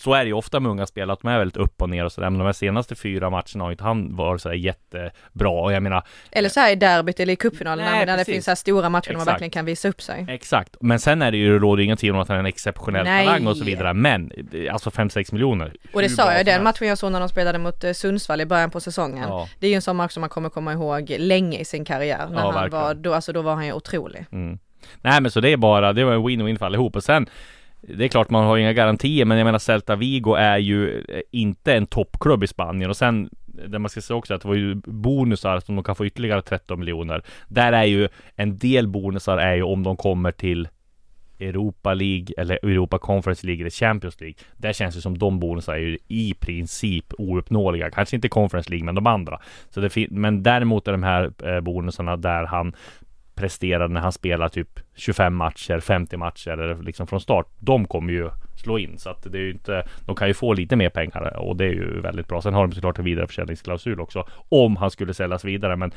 så 0.00 0.14
är 0.14 0.24
det 0.24 0.28
ju 0.28 0.34
ofta 0.34 0.60
med 0.60 0.70
unga 0.70 0.86
spelare, 0.86 1.12
att 1.12 1.22
de 1.22 1.28
är 1.28 1.38
väldigt 1.38 1.56
upp 1.56 1.82
och 1.82 1.90
ner 1.90 2.04
och 2.04 2.12
sådär, 2.12 2.30
men 2.30 2.38
de 2.38 2.44
här 2.44 2.52
senaste 2.52 2.94
fyra 2.94 3.30
matcherna 3.30 3.64
har 3.64 3.70
inte 3.70 3.84
han 3.84 4.16
varit 4.16 4.40
sådär 4.40 4.56
jättebra, 4.56 5.50
och 5.50 5.72
jag 5.72 5.82
menar 5.82 6.02
Eller 6.30 6.48
så 6.48 6.60
här 6.60 6.72
i 6.72 6.74
derbyt 6.74 7.20
eller 7.20 7.32
i 7.32 7.36
cupfinalerna 7.52 7.90
Nej, 7.90 8.06
när 8.06 8.16
det 8.16 8.24
finns 8.24 8.44
så 8.44 8.50
här 8.50 8.56
stora 8.56 8.88
matcher 8.88 9.08
där 9.10 9.16
man 9.16 9.26
verkligen 9.26 9.50
kan 9.50 9.64
visa 9.64 9.88
upp 9.88 10.02
sig. 10.02 10.26
Exakt, 10.28 10.76
men 10.80 11.00
sen 11.00 11.22
är 11.22 11.30
det 11.30 11.36
ju, 11.36 11.58
råder 11.58 11.82
inga 11.82 11.96
tvivel 11.96 12.14
om 12.16 12.22
att 12.22 12.28
han 12.28 12.34
är 12.36 12.40
en 12.40 12.46
exceptionell 12.46 13.04
Nej. 13.04 13.26
talang 13.26 13.46
och 13.46 13.56
så 13.56 13.64
vidare, 13.64 13.94
men 13.94 14.32
eh, 14.52 14.72
alltså 14.72 14.90
5-6 14.90 15.32
miljoner. 15.32 15.74
Och 15.92 16.02
det 16.02 16.08
sa 16.08 16.32
jag, 16.34 16.46
den 16.46 16.64
matchen 16.64 16.88
jag 16.88 16.98
såg 16.98 17.12
när 17.12 17.20
de 17.20 17.28
spelade 17.28 17.58
mot 17.58 17.84
eh, 17.84 17.92
Sundsvall 17.92 18.40
i 18.40 18.46
början 18.46 18.70
på 18.70 18.80
säsongen. 18.80 19.28
Ja. 19.28 19.48
Det 19.58 19.66
är 19.66 19.70
ju 19.70 19.76
en 19.76 19.82
sån 19.82 19.96
match 19.96 20.12
som 20.12 20.20
man 20.20 20.30
kommer 20.30 20.48
komma 20.48 20.72
ihåg 20.72 21.14
länge 21.18 21.58
i 21.58 21.64
sin 21.64 21.84
karriär. 21.84 22.26
När 22.30 22.36
Ja, 22.38 22.40
han 22.40 22.54
verkligen. 22.54 22.84
var, 22.84 22.94
då, 22.94 23.14
alltså 23.14 23.32
då 23.32 23.42
var 23.42 23.54
han 23.54 23.66
ju 23.66 23.72
otrolig. 23.72 24.26
Mm. 24.32 24.58
Nej 25.00 25.20
men 25.20 25.30
så 25.30 25.40
det 25.40 25.52
är 25.52 25.56
bara, 25.56 25.92
det 25.92 26.04
var 26.04 26.12
en 26.12 26.20
win-win 26.22 26.58
för 26.58 26.66
allihop 26.66 26.96
och 26.96 27.04
sen 27.04 27.26
det 27.88 28.04
är 28.04 28.08
klart 28.08 28.30
man 28.30 28.44
har 28.44 28.56
inga 28.56 28.72
garantier 28.72 29.24
men 29.24 29.38
jag 29.38 29.44
menar 29.44 29.58
Celta 29.58 29.96
Vigo 29.96 30.34
är 30.34 30.58
ju 30.58 30.98
eh, 31.08 31.20
inte 31.30 31.74
en 31.74 31.86
toppklubb 31.86 32.44
i 32.44 32.46
Spanien 32.46 32.90
och 32.90 32.96
sen 32.96 33.30
det 33.68 33.78
man 33.78 33.88
ska 33.88 34.00
säga 34.00 34.16
också 34.16 34.34
att 34.34 34.42
det 34.42 34.48
var 34.48 34.54
ju 34.54 34.74
bonusar 34.74 35.60
som 35.60 35.74
de 35.76 35.84
kan 35.84 35.96
få 35.96 36.06
ytterligare 36.06 36.42
13 36.42 36.78
miljoner. 36.80 37.22
Där 37.48 37.72
är 37.72 37.84
ju 37.84 38.08
en 38.36 38.58
del 38.58 38.88
bonusar 38.88 39.38
är 39.38 39.54
ju 39.54 39.62
om 39.62 39.82
de 39.82 39.96
kommer 39.96 40.32
till 40.32 40.68
Europa 41.40 41.94
League 41.94 42.26
eller 42.38 42.58
Europa 42.62 42.98
Conference 42.98 43.46
League 43.46 43.62
eller 43.62 43.70
Champions 43.70 44.20
League. 44.20 44.36
Där 44.56 44.72
känns 44.72 44.94
det 44.94 45.00
som 45.00 45.18
de 45.18 45.38
bonusar 45.38 45.74
är 45.74 45.78
ju 45.78 45.98
i 46.08 46.34
princip 46.34 47.12
ouppnåeliga. 47.18 47.90
Kanske 47.90 48.16
inte 48.16 48.28
Conference 48.28 48.70
League 48.70 48.84
men 48.84 48.94
de 48.94 49.06
andra. 49.06 49.40
Så 49.70 49.80
det 49.80 49.90
fin- 49.90 50.08
men 50.10 50.42
däremot 50.42 50.88
är 50.88 50.92
de 50.92 51.02
här 51.02 51.32
eh, 51.44 51.60
bonusarna 51.60 52.16
där 52.16 52.44
han 52.44 52.74
presterar 53.34 53.88
när 53.88 54.00
han 54.00 54.12
spelar 54.12 54.48
typ 54.48 54.80
25 54.94 55.34
matcher, 55.34 55.80
50 55.80 56.16
matcher 56.16 56.50
eller 56.50 56.82
liksom 56.82 57.06
från 57.06 57.20
start. 57.20 57.46
De 57.58 57.84
kommer 57.84 58.12
ju 58.12 58.30
slå 58.56 58.78
in 58.78 58.98
så 58.98 59.10
att 59.10 59.22
det 59.22 59.38
är 59.38 59.42
ju 59.42 59.50
inte. 59.50 59.84
De 60.06 60.16
kan 60.16 60.28
ju 60.28 60.34
få 60.34 60.52
lite 60.52 60.76
mer 60.76 60.88
pengar 60.88 61.36
och 61.36 61.56
det 61.56 61.64
är 61.64 61.72
ju 61.72 62.00
väldigt 62.00 62.28
bra. 62.28 62.42
Sen 62.42 62.54
har 62.54 62.66
de 62.66 62.74
såklart 62.74 62.98
en 62.98 63.04
vidareförsäljningsklausul 63.04 64.00
också 64.00 64.26
om 64.48 64.76
han 64.76 64.90
skulle 64.90 65.14
säljas 65.14 65.44
vidare. 65.44 65.76
Men 65.76 65.92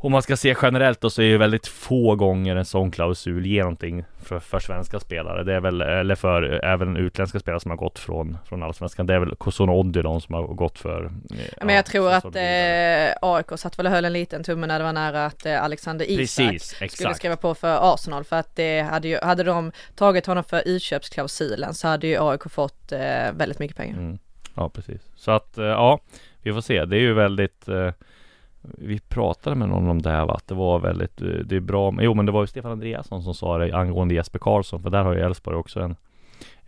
om 0.00 0.12
man 0.12 0.22
ska 0.22 0.36
se 0.36 0.54
generellt 0.62 1.00
då 1.00 1.10
så 1.10 1.20
är 1.22 1.24
det 1.26 1.30
ju 1.30 1.38
väldigt 1.38 1.66
få 1.66 2.14
gånger 2.16 2.56
en 2.56 2.64
sån 2.64 2.90
klausul 2.90 3.46
ger 3.46 3.60
någonting 3.62 4.04
för, 4.22 4.38
för 4.40 4.58
svenska 4.60 5.00
spelare. 5.00 5.44
Det 5.44 5.54
är 5.54 5.60
väl, 5.60 5.80
eller 5.80 6.14
för 6.14 6.64
även 6.64 6.96
utländska 6.96 7.40
spelare 7.40 7.60
som 7.60 7.70
har 7.70 7.76
gått 7.78 7.98
från, 7.98 8.38
från 8.48 8.62
Allsvenskan. 8.62 9.06
Det 9.06 9.14
är 9.14 9.18
väl 9.18 9.36
Koson 9.36 9.68
Odilon 9.70 10.20
som 10.20 10.34
har 10.34 10.42
gått 10.46 10.78
för. 10.78 11.04
eh, 11.04 11.36
Ja, 11.58 11.64
men 11.64 11.74
jag 11.74 11.86
tror 11.86 12.12
att 12.12 12.24
eh, 12.24 13.30
AIK 13.34 13.46
satt 13.60 13.78
väl 13.78 13.86
och 13.86 13.92
höll 13.92 14.04
en 14.04 14.12
liten 14.12 14.44
tumme 14.44 14.66
när 14.66 14.78
det 14.78 14.84
var 14.84 14.92
nära 14.92 15.26
att 15.26 15.46
eh, 15.46 15.62
Alexander 15.64 16.04
Isak 16.10 16.18
Precis, 16.48 16.62
skulle 16.68 16.84
exakt. 16.86 17.16
skriva 17.16 17.36
på 17.36 17.54
för 17.54 17.94
Arsenal 17.94 18.24
för 18.24 18.36
att 18.36 18.56
det 18.56 18.80
hade 18.80 19.08
ju, 19.08 19.18
hade 19.22 19.42
de 19.42 19.72
tagit 19.96 20.26
honom 20.26 20.44
för 20.44 20.62
utköpsklausulen 20.68 21.74
så 21.74 21.88
hade 21.88 22.06
ju 22.06 22.16
AIK 22.30 22.42
fått 22.50 22.92
eh, 22.92 23.32
väldigt 23.32 23.58
mycket 23.58 23.76
pengar. 23.76 23.98
Mm. 23.98 24.18
Ja, 24.54 24.68
precis. 24.68 25.00
Så 25.16 25.30
att, 25.30 25.58
eh, 25.58 25.64
ja, 25.64 26.00
vi 26.42 26.52
får 26.52 26.60
se. 26.60 26.84
Det 26.84 26.96
är 26.96 27.00
ju 27.00 27.14
väldigt 27.14 27.68
eh, 27.68 27.90
vi 28.62 29.00
pratade 29.00 29.56
med 29.56 29.68
någon 29.68 29.88
om 29.88 30.02
det 30.02 30.10
här 30.10 30.26
va? 30.26 30.34
Att 30.34 30.48
det 30.48 30.54
var 30.54 30.78
väldigt, 30.78 31.20
eh, 31.20 31.28
det 31.28 31.56
är 31.56 31.60
bra. 31.60 31.94
Jo 32.00 32.14
men 32.14 32.26
det 32.26 32.32
var 32.32 32.42
ju 32.42 32.46
Stefan 32.46 32.72
Andreasson 32.72 33.22
som 33.22 33.34
sa 33.34 33.58
det 33.58 33.72
angående 33.72 34.14
Jesper 34.14 34.38
Karlsson. 34.38 34.82
För 34.82 34.90
där 34.90 35.04
har 35.04 35.14
ju 35.14 35.20
Elfsborg 35.20 35.56
också 35.56 35.80
en 35.80 35.96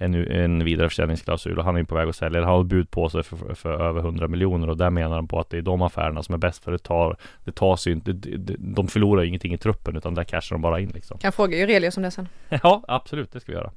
en, 0.02 0.14
en 0.14 0.64
vidareförsäljningsklausul 0.64 1.58
och 1.58 1.64
han 1.64 1.74
är 1.74 1.78
ju 1.80 1.86
på 1.86 1.94
väg 1.94 2.08
att 2.08 2.16
sälja. 2.16 2.40
Han 2.40 2.48
har 2.48 2.64
bud 2.64 2.90
på 2.90 3.08
sig 3.08 3.22
för, 3.22 3.54
för, 3.54 3.72
över 3.72 4.00
100 4.00 4.28
miljoner 4.28 4.70
och 4.70 4.76
där 4.76 4.90
menar 4.90 5.16
de 5.16 5.28
på 5.28 5.40
att 5.40 5.50
det 5.50 5.58
är 5.58 5.62
de 5.62 5.82
affärerna 5.82 6.22
som 6.22 6.34
är 6.34 6.38
bäst 6.38 6.64
för 6.64 6.72
det 6.72 6.78
tar 6.78 7.16
Det 7.44 7.52
tas 7.52 7.86
ju 7.86 7.92
inte, 7.92 8.12
de, 8.12 8.56
de, 8.58 8.88
förlorar 8.88 9.22
ju 9.22 9.28
ingenting 9.28 9.54
i 9.54 9.58
truppen 9.58 9.96
utan 9.96 10.14
där 10.14 10.24
cashar 10.24 10.54
de 10.54 10.62
bara 10.62 10.80
in 10.80 10.90
liksom. 10.94 11.18
Kan 11.18 11.32
fråga 11.32 11.58
Jurelius 11.58 11.96
om 11.96 12.02
det 12.02 12.10
sen. 12.10 12.28
Ja, 12.62 12.82
absolut, 12.88 13.32
det 13.32 13.40
ska 13.40 13.52
vi 13.52 13.58
göra. 13.58 13.70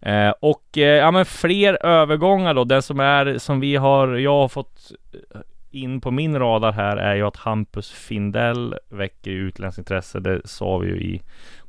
Eh, 0.00 0.34
och 0.40 0.78
eh, 0.78 0.82
ja 0.82 1.10
men 1.10 1.24
fler 1.24 1.86
övergångar 1.86 2.54
då, 2.54 2.64
den 2.64 2.82
som 2.82 3.00
är 3.00 3.38
som 3.38 3.60
vi 3.60 3.76
har, 3.76 4.08
jag 4.08 4.32
har 4.32 4.48
fått 4.48 4.92
in 5.74 6.00
på 6.00 6.10
min 6.10 6.38
radar 6.38 6.72
här 6.72 6.96
är 6.96 7.14
ju 7.14 7.22
att 7.22 7.36
Hampus 7.36 7.90
Findell 7.90 8.74
väcker 8.88 9.30
utländskt 9.30 9.78
intresse. 9.78 10.20
Det 10.20 10.40
sa 10.44 10.78
vi 10.78 10.88
ju 10.88 11.00
i 11.00 11.22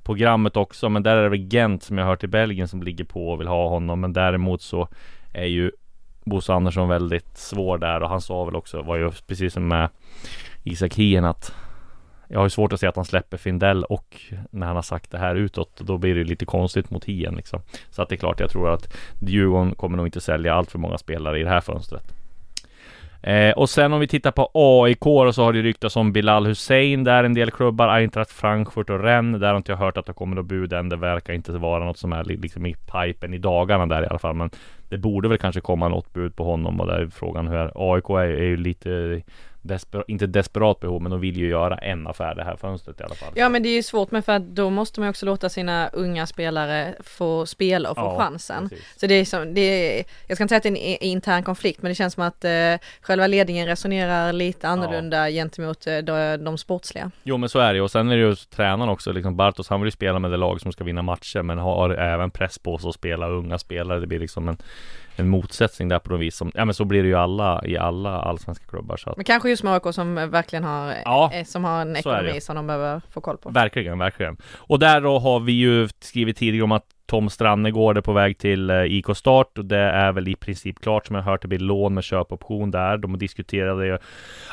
programmet 0.04 0.58
också, 0.58 0.90
men 0.90 1.04
där 1.04 1.18
är 1.18 1.24
det 1.24 1.30
väl 1.30 1.54
Gent 1.54 1.84
som 1.84 1.98
jag 1.98 2.06
hört 2.06 2.24
i 2.24 2.28
Belgien 2.28 2.68
som 2.68 2.84
ligger 2.84 3.04
på 3.04 3.30
och 3.30 3.40
vill 3.40 3.48
ha 3.48 3.70
honom. 3.70 4.02
Men 4.02 4.14
däremot 4.14 4.62
så 4.62 4.88
är 5.34 5.46
ju 5.46 5.72
Bosse 6.24 6.54
Andersson 6.54 6.90
väldigt 6.90 7.38
svår 7.38 7.78
där 7.78 8.04
och 8.04 8.10
han 8.10 8.22
sa 8.22 8.46
väl 8.46 8.56
också, 8.56 8.82
var 8.82 8.96
ju 8.96 9.12
precis 9.28 9.54
som 9.54 9.68
med 9.68 9.90
Isak 10.64 10.96
Hien 10.96 11.26
att 11.26 11.56
jag 12.28 12.40
har 12.40 12.46
ju 12.46 12.50
svårt 12.50 12.74
att 12.74 12.80
se 12.80 12.88
att 12.88 12.96
han 12.96 13.06
släpper 13.06 13.38
Findell 13.38 13.84
och 13.84 14.22
när 14.50 14.68
han 14.68 14.76
har 14.76 14.84
sagt 14.84 15.12
det 15.12 15.18
här 15.18 15.36
utåt 15.36 15.78
då 15.78 15.98
blir 15.98 16.16
det 16.16 16.24
lite 16.24 16.46
konstigt 16.46 16.90
mot 16.90 17.06
Hien 17.06 17.36
liksom. 17.36 17.62
Så 17.90 18.02
att 18.02 18.10
det 18.10 18.16
är 18.16 18.18
klart 18.18 18.40
jag 18.40 18.50
tror 18.50 18.70
att 18.70 18.94
Djurgården 19.20 19.76
kommer 19.76 19.98
nog 19.98 20.08
inte 20.08 20.22
sälja 20.22 20.54
allt 20.54 20.72
för 20.72 20.80
många 20.80 20.98
spelare 20.98 21.40
i 21.40 21.44
det 21.44 21.50
här 21.50 21.62
fönstret. 21.62 22.25
Eh, 23.26 23.52
och 23.52 23.70
sen 23.70 23.94
om 23.94 24.00
vi 24.00 24.08
tittar 24.08 24.32
på 24.32 24.50
AIK 24.54 25.00
då 25.00 25.34
så 25.34 25.44
har 25.44 25.54
det 25.54 25.62
ryktats 25.62 25.96
om 25.96 26.14
Bilal 26.14 26.46
Hussein 26.46 27.04
där 27.04 27.24
en 27.24 27.34
del 27.34 27.52
klubbar, 27.52 27.88
Eintracht 27.88 28.32
Frankfurt 28.32 28.90
och 28.90 29.04
Rennes. 29.04 29.42
Där 29.42 29.50
har 29.50 29.58
inte 29.58 29.72
jag 29.72 29.78
hört 29.78 29.98
att 29.98 30.06
det 30.06 30.14
kommer 30.14 30.36
något 30.36 30.46
bud 30.46 30.74
än. 30.74 30.90
Det 30.90 30.96
verkar 30.96 31.34
inte 31.34 31.52
vara 31.52 31.86
något 31.86 31.98
som 31.98 32.14
är 32.14 32.24
liksom 32.24 32.66
i 32.66 32.74
pipen 32.74 33.34
i 33.34 33.38
dagarna 33.38 33.86
där 33.86 34.04
i 34.04 34.08
alla 34.08 34.20
fall. 34.20 34.36
Men 34.36 34.50
det 34.90 34.98
borde 34.98 35.28
väl 35.30 35.38
kanske 35.38 35.62
komma 35.62 35.88
något 35.88 36.14
bud 36.14 36.36
på 36.36 36.44
honom 36.44 36.80
och 36.80 36.88
där 36.88 37.00
är 37.00 37.08
frågan 37.08 37.48
hur 37.48 37.72
AIK 37.94 38.10
är, 38.10 38.16
är 38.16 38.44
ju 38.44 38.58
lite 38.58 39.22
desper, 39.68 40.04
inte 40.08 40.28
desperat 40.28 40.80
behov, 40.80 41.02
men 41.02 41.12
de 41.12 41.20
vill 41.20 41.38
ju 41.38 41.48
göra 41.50 41.78
en 41.78 42.08
affär 42.08 42.36
det 42.36 42.44
här 42.44 42.56
fönstret 42.56 43.00
i 43.02 43.04
alla 43.04 43.16
fall. 43.16 43.34
Ja 43.36 43.50
men 43.50 43.64
det 43.64 43.70
är 43.70 43.76
ju 43.76 43.84
svårt 43.84 44.12
med 44.12 44.26
för 44.26 44.32
att 44.34 44.44
då 44.44 44.70
måste 44.70 45.00
man 45.00 45.10
också 45.10 45.26
låta 45.26 45.50
sina 45.50 45.90
unga 45.94 46.26
spelare 46.28 46.94
få 47.04 47.46
spela 47.46 47.90
och 47.90 47.98
få 47.98 48.02
Ja, 48.02 48.18
chansen. 48.18 48.70
precis. 48.70 48.86
Så 49.00 49.08
det 49.08 49.14
är 49.16 49.26
som, 49.26 49.54
det 49.54 49.62
är, 50.00 50.04
jag 50.28 50.38
ska 50.38 50.44
inte 50.44 50.52
säga 50.52 50.58
att 50.58 50.64
det 50.64 50.70
är 50.70 50.98
en 51.02 51.04
intern 51.04 51.44
konflikt 51.44 51.82
men 51.82 51.90
det 51.90 51.96
känns 51.96 52.14
som 52.14 52.24
att 52.24 52.46
eh, 52.46 52.52
själva 53.02 53.28
ledningen 53.28 53.68
resonerar 53.68 54.34
lite 54.34 54.68
annorlunda 54.68 55.30
gentemot 55.30 55.88
eh, 55.88 55.98
de, 55.98 56.38
de 56.46 56.58
sportsliga. 56.58 57.12
Jo 57.24 57.38
men 57.38 57.50
så 57.50 57.60
är 57.60 57.74
det 57.74 57.82
och 57.82 57.92
sen 57.92 58.10
är 58.12 58.16
det 58.18 58.22
ju 58.22 58.36
tränaren 58.36 58.90
också 58.90 59.12
liksom 59.12 59.36
Bartos 59.36 59.70
han 59.70 59.82
vill 59.82 59.88
ju 59.88 59.92
spela 59.92 60.20
med 60.20 60.32
det 60.32 60.38
lag 60.38 60.62
som 60.62 60.72
ska 60.72 60.84
vinna 60.84 61.02
matcher 61.02 61.42
men 61.42 61.58
har 61.58 61.90
även 61.90 62.32
press 62.32 62.60
på 62.60 62.78
sig 62.78 62.90
att 62.90 62.96
spela 62.96 63.28
unga 63.28 63.58
spelare 63.58 64.00
Det 64.00 64.08
blir 64.08 64.20
liksom 64.20 64.50
en, 64.50 64.58
en 65.16 65.30
motsättning 65.30 65.88
där 65.90 66.00
på 66.00 66.12
något 66.12 66.22
vis 66.22 66.36
som, 66.36 66.52
Ja 66.54 66.66
men 66.66 66.74
så 66.74 66.86
blir 66.86 67.04
det 67.04 67.10
ju 67.10 67.16
alla 67.16 67.62
i 67.66 67.78
alla 67.78 68.22
allsvenska 68.22 68.66
klubbar 68.66 68.98
så 68.98 69.10
att 69.10 69.18
Men 69.18 69.26
kanske 69.26 69.50
just 69.50 69.64
med 69.64 69.74
AIK 69.74 69.94
som 69.96 70.16
verkligen 70.16 70.64
har, 70.64 70.94
Ja, 71.06 71.32
eh, 71.34 71.46
som 71.46 71.64
har 71.64 71.82
en 71.82 71.96
ekonomi 71.96 72.42
som 72.42 72.56
de 72.56 72.68
behöver 72.68 73.02
få 73.12 73.22
koll 73.22 73.38
på. 73.38 73.50
Verkligen, 73.50 74.00
verkligen 74.00 74.38
Och 74.56 74.80
där 74.80 75.02
då 75.02 75.20
har 75.20 75.40
vi 75.40 75.52
ju 75.52 75.90
skrivit 76.00 76.38
tidigare 76.38 76.64
om 76.64 76.72
att 76.72 76.86
Tom 77.06 77.30
Strannegård 77.30 77.98
är 77.98 78.02
på 78.02 78.14
väg 78.14 78.38
till 78.38 78.70
eh, 78.70 78.84
IK 78.84 79.06
Start 79.16 79.58
och 79.58 79.66
det 79.66 79.78
är 79.78 80.12
väl 80.12 80.28
i 80.28 80.36
princip 80.36 80.80
klart 80.80 81.08
som 81.08 81.16
jag 81.16 81.24
hört. 81.24 81.42
Det 81.42 81.48
blir 81.48 81.60
lån 81.60 81.94
med 81.94 82.04
köpoption 82.04 82.72
där. 82.72 82.98
De 82.98 83.18
diskuterade 83.18 83.86
ju 83.86 83.98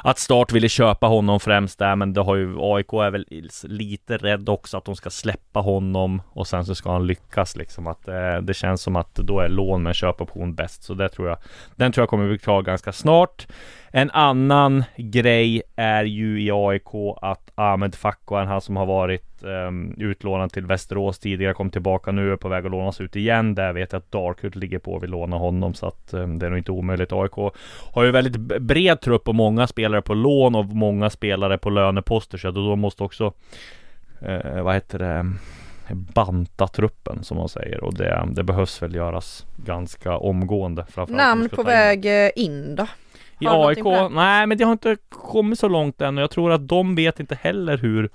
att 0.02 0.18
Start 0.18 0.52
ville 0.52 0.68
köpa 0.68 1.06
honom 1.06 1.40
främst 1.40 1.78
där 1.78 1.97
men 1.97 2.12
det 2.12 2.21
har 2.21 2.37
ju 2.37 2.56
AIK 2.59 2.92
är 2.92 3.11
väl 3.11 3.26
lite 3.62 4.16
rädd 4.16 4.49
också 4.49 4.76
att 4.76 4.85
de 4.85 4.97
ska 4.97 5.11
släppa 5.11 5.61
honom 5.61 6.23
och 6.28 6.47
sen 6.47 6.64
så 6.64 6.75
ska 6.75 6.92
han 6.92 7.06
lyckas 7.06 7.56
liksom 7.56 7.87
att 7.87 8.09
eh, 8.09 8.37
det 8.42 8.54
känns 8.54 8.82
som 8.82 8.97
att 8.97 9.14
då 9.14 9.40
är 9.40 9.49
lån 9.49 9.82
med 9.82 9.94
köpoption 9.94 10.54
bäst. 10.54 10.82
Så 10.82 10.94
det 10.94 11.09
tror 11.09 11.28
jag 11.28 11.38
Den 11.76 11.92
tror 11.92 12.02
jag 12.02 12.09
kommer 12.09 12.28
bli 12.28 12.38
klar 12.38 12.62
ganska 12.62 12.92
snart 12.92 13.47
en 13.95 14.11
annan 14.11 14.85
grej 14.97 15.63
är 15.77 16.05
ju 16.05 16.43
i 16.43 16.51
AIK 16.53 16.95
att 17.23 17.51
Ahmed 17.55 17.95
Fakkoen, 17.95 18.47
han 18.47 18.61
som 18.61 18.77
har 18.77 18.87
varit 18.87 19.43
um, 19.43 19.95
utlånad 19.99 20.53
till 20.53 20.67
Västerås 20.67 21.19
tidigare, 21.19 21.55
kom 21.55 21.71
tillbaka 21.71 22.13
nu, 22.13 22.33
är 22.33 22.37
på 22.37 22.49
väg 22.49 22.65
att 22.65 22.71
lånas 22.71 23.01
ut 23.01 23.17
igen. 23.17 23.55
Där 23.55 23.73
vet 23.73 23.93
jag 23.93 23.99
att 23.99 24.13
Darkwood 24.13 24.57
ligger 24.57 24.79
på 24.79 24.93
och 24.93 25.03
vill 25.03 25.11
låna 25.11 25.37
honom, 25.37 25.75
så 25.75 25.87
att 25.87 26.15
um, 26.15 26.39
det 26.39 26.47
är 26.47 26.51
nog 26.51 26.59
inte 26.59 26.73
omöjligt. 26.73 27.13
AIK 27.13 27.33
har 27.93 28.05
ju 28.05 28.11
väldigt 28.11 28.37
bred 28.63 29.01
trupp 29.01 29.29
och 29.29 29.35
många 29.35 29.67
spelare 29.67 30.03
på 30.03 30.15
lån 30.15 30.55
och 30.55 30.67
många 30.67 31.11
spelare 31.11 31.59
på 31.59 31.71
löneposter, 31.71 32.39
så 32.39 32.51
de 32.51 32.81
måste 32.81 33.05
också, 33.05 33.33
uh, 34.23 34.63
vad 34.63 34.75
heter 34.75 34.99
det, 34.99 35.33
banta 35.95 36.67
truppen 36.67 37.25
som 37.25 37.37
man 37.37 37.49
säger 37.49 37.85
och 37.85 37.95
det, 37.95 38.29
det 38.33 38.43
behövs 38.43 38.83
väl 38.83 38.95
göras 38.95 39.47
ganska 39.57 40.17
omgående. 40.17 40.87
Namn 41.09 41.49
på 41.49 41.61
in- 41.61 41.67
väg 41.67 42.25
eh, 42.25 42.31
in 42.37 42.77
då? 42.77 42.87
I 43.43 43.47
AIK? 43.49 44.11
Nej, 44.11 44.47
men 44.47 44.59
det 44.59 44.65
har 44.65 44.73
inte 44.73 44.97
kommit 45.09 45.59
så 45.59 45.69
långt 45.69 46.01
än 46.01 46.19
och 46.19 46.23
jag 46.23 46.31
tror 46.31 46.53
att 46.53 46.69
de 46.69 46.95
vet 46.95 47.21
inte 47.21 47.35
heller 47.35 47.79
hur, 47.79 48.11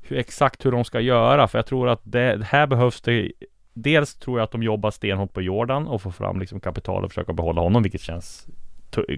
hur 0.00 0.18
exakt 0.18 0.66
hur 0.66 0.72
de 0.72 0.84
ska 0.84 1.00
göra. 1.00 1.48
För 1.48 1.58
jag 1.58 1.66
tror 1.66 1.88
att 1.88 2.00
det 2.04 2.44
här 2.44 2.66
behövs 2.66 3.00
det 3.00 3.32
Dels 3.82 4.14
tror 4.14 4.38
jag 4.38 4.44
att 4.44 4.50
de 4.50 4.62
jobbar 4.62 4.90
stenhårt 4.90 5.32
på 5.32 5.42
Jordan 5.42 5.86
och 5.86 6.02
får 6.02 6.10
fram 6.10 6.40
liksom 6.40 6.60
kapital 6.60 7.04
och 7.04 7.10
försöka 7.10 7.32
behålla 7.32 7.60
honom, 7.60 7.82
vilket 7.82 8.00
känns 8.00 8.46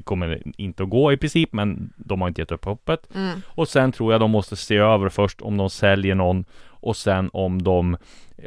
kommer 0.05 0.43
inte 0.57 0.83
att 0.83 0.91
gå 0.91 1.13
i 1.13 1.17
princip, 1.17 1.53
men 1.53 1.93
de 1.97 2.21
har 2.21 2.29
inte 2.29 2.41
gett 2.41 2.53
upp 2.53 2.65
hoppet. 2.65 3.15
Mm. 3.15 3.43
Och 3.47 3.69
sen 3.69 3.93
tror 3.93 4.13
jag 4.13 4.21
de 4.21 4.31
måste 4.31 4.57
se 4.57 4.77
över 4.77 5.09
först 5.09 5.41
om 5.41 5.57
de 5.57 5.71
säljer 5.71 6.15
någon 6.15 6.45
och 6.69 6.97
sen 6.97 7.31
om 7.33 7.63
de 7.63 7.97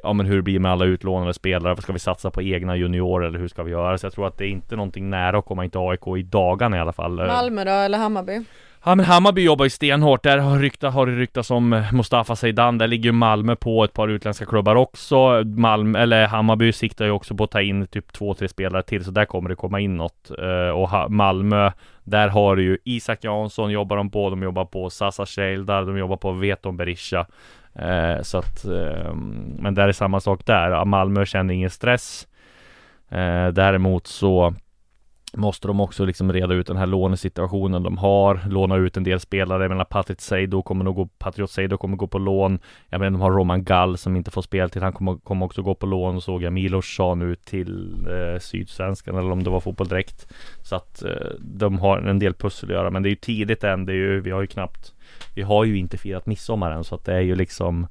Ja 0.03 0.13
men 0.13 0.25
hur 0.25 0.35
det 0.35 0.41
blir 0.41 0.59
med 0.59 0.71
alla 0.71 0.85
utlånade 0.85 1.33
spelare, 1.33 1.81
ska 1.81 1.93
vi 1.93 1.99
satsa 1.99 2.31
på 2.31 2.41
egna 2.41 2.75
juniorer 2.75 3.27
eller 3.27 3.39
hur 3.39 3.47
ska 3.47 3.63
vi 3.63 3.71
göra? 3.71 3.97
Så 3.97 4.05
jag 4.05 4.13
tror 4.13 4.27
att 4.27 4.37
det 4.37 4.45
är 4.45 4.49
inte 4.49 4.75
någonting 4.75 5.09
nära 5.09 5.37
att 5.37 5.45
komma 5.45 5.65
in 5.65 5.71
till 5.71 5.79
AIK 5.79 6.07
i 6.17 6.23
dagarna 6.23 6.77
i 6.77 6.79
alla 6.79 6.93
fall. 6.93 7.15
Malmö 7.15 7.63
då 7.63 7.71
eller 7.71 7.97
Hammarby? 7.97 8.41
Ja 8.85 8.95
men 8.95 9.05
Hammarby 9.05 9.43
jobbar 9.43 9.65
ju 9.65 9.69
stenhårt, 9.69 10.23
där 10.23 10.37
har, 10.37 10.59
rykta, 10.59 10.89
har 10.89 11.05
det 11.05 11.15
ryktats 11.15 11.51
om 11.51 11.73
eh, 11.73 11.93
Mustafa 11.93 12.35
Zeidan, 12.35 12.77
där 12.77 12.87
ligger 12.87 13.05
ju 13.05 13.11
Malmö 13.11 13.55
på 13.55 13.83
ett 13.83 13.93
par 13.93 14.07
utländska 14.07 14.45
klubbar 14.45 14.75
också. 14.75 15.43
Malmö, 15.43 15.99
eller 15.99 16.27
Hammarby 16.27 16.71
siktar 16.71 17.05
ju 17.05 17.11
också 17.11 17.35
på 17.35 17.43
att 17.43 17.51
ta 17.51 17.61
in 17.61 17.87
typ 17.87 18.13
två, 18.13 18.33
tre 18.33 18.47
spelare 18.47 18.83
till, 18.83 19.05
så 19.05 19.11
där 19.11 19.25
kommer 19.25 19.49
det 19.49 19.55
komma 19.55 19.79
in 19.79 19.97
något. 19.97 20.31
Uh, 20.39 20.69
och 20.69 21.11
Malmö, 21.11 21.71
där 22.03 22.27
har 22.27 22.55
du 22.55 22.63
ju 22.63 22.77
Isak 22.83 23.23
Jansson 23.23 23.71
jobbar 23.71 23.97
de 23.97 24.11
på, 24.11 24.29
de 24.29 24.43
jobbar 24.43 24.65
på 24.65 24.89
Sasa 24.89 25.25
Sheldar, 25.25 25.85
de 25.85 25.97
jobbar 25.97 26.17
på 26.17 26.31
Veton 26.31 26.77
Berisha. 26.77 27.25
Eh, 27.75 28.21
så 28.21 28.37
att, 28.37 28.65
eh, 28.65 29.13
men 29.59 29.75
där 29.75 29.87
är 29.87 29.91
samma 29.91 30.19
sak 30.19 30.45
där. 30.45 30.85
Malmö 30.85 31.25
känner 31.25 31.53
ingen 31.53 31.69
stress. 31.69 32.27
Eh, 33.09 33.47
däremot 33.47 34.07
så 34.07 34.53
måste 35.37 35.67
de 35.67 35.79
också 35.79 36.05
liksom 36.05 36.33
reda 36.33 36.53
ut 36.53 36.67
den 36.67 36.77
här 36.77 36.85
lånesituationen 36.85 37.83
de 37.83 37.97
har, 37.97 38.39
låna 38.49 38.75
ut 38.75 38.97
en 38.97 39.03
del 39.03 39.19
spelare. 39.19 39.63
Jag 39.63 39.69
menar 39.69 39.85
Patrik 39.85 40.21
Seido 40.21 40.61
kommer 40.61 40.85
nog 40.85 40.95
gå, 40.95 41.05
Patriot 41.05 41.51
Seido 41.51 41.77
kommer 41.77 41.97
gå 41.97 42.07
på 42.07 42.17
lån. 42.17 42.59
Jag 42.89 42.99
menar 42.99 43.11
de 43.11 43.21
har 43.21 43.31
Roman 43.31 43.63
Gall 43.63 43.97
som 43.97 44.15
inte 44.15 44.31
får 44.31 44.41
speltid, 44.41 44.83
han 44.83 44.93
kommer, 44.93 45.17
kommer 45.17 45.45
också 45.45 45.61
gå 45.61 45.75
på 45.75 45.85
lån. 45.85 46.21
Såg 46.21 46.43
jag 46.43 46.53
Milos 46.53 46.95
sa 46.95 47.15
nu 47.15 47.35
till 47.35 47.93
eh, 48.07 48.39
Sydsvenskan 48.39 49.17
eller 49.17 49.31
om 49.31 49.43
det 49.43 49.49
var 49.49 49.59
Fotboll 49.59 49.87
Direkt. 49.87 50.33
Så 50.63 50.75
att 50.75 51.03
eh, 51.03 51.31
de 51.39 51.79
har 51.79 51.97
en 51.97 52.19
del 52.19 52.33
pussel 52.33 52.69
att 52.69 52.75
göra, 52.75 52.89
men 52.89 53.03
det 53.03 53.09
är 53.09 53.11
ju 53.11 53.15
tidigt 53.15 53.63
än. 53.63 53.85
Det 53.85 53.91
är 53.91 53.95
ju, 53.95 54.21
vi 54.21 54.31
har 54.31 54.41
ju 54.41 54.47
knappt 54.47 54.92
vi 55.33 55.41
har 55.41 55.63
ju 55.63 55.77
inte 55.77 55.97
firat 55.97 56.25
midsommar 56.25 56.71
än 56.71 56.83
så 56.83 56.95
att 56.95 57.05
det 57.05 57.13
är 57.13 57.21
ju 57.21 57.35
liksom 57.35 57.87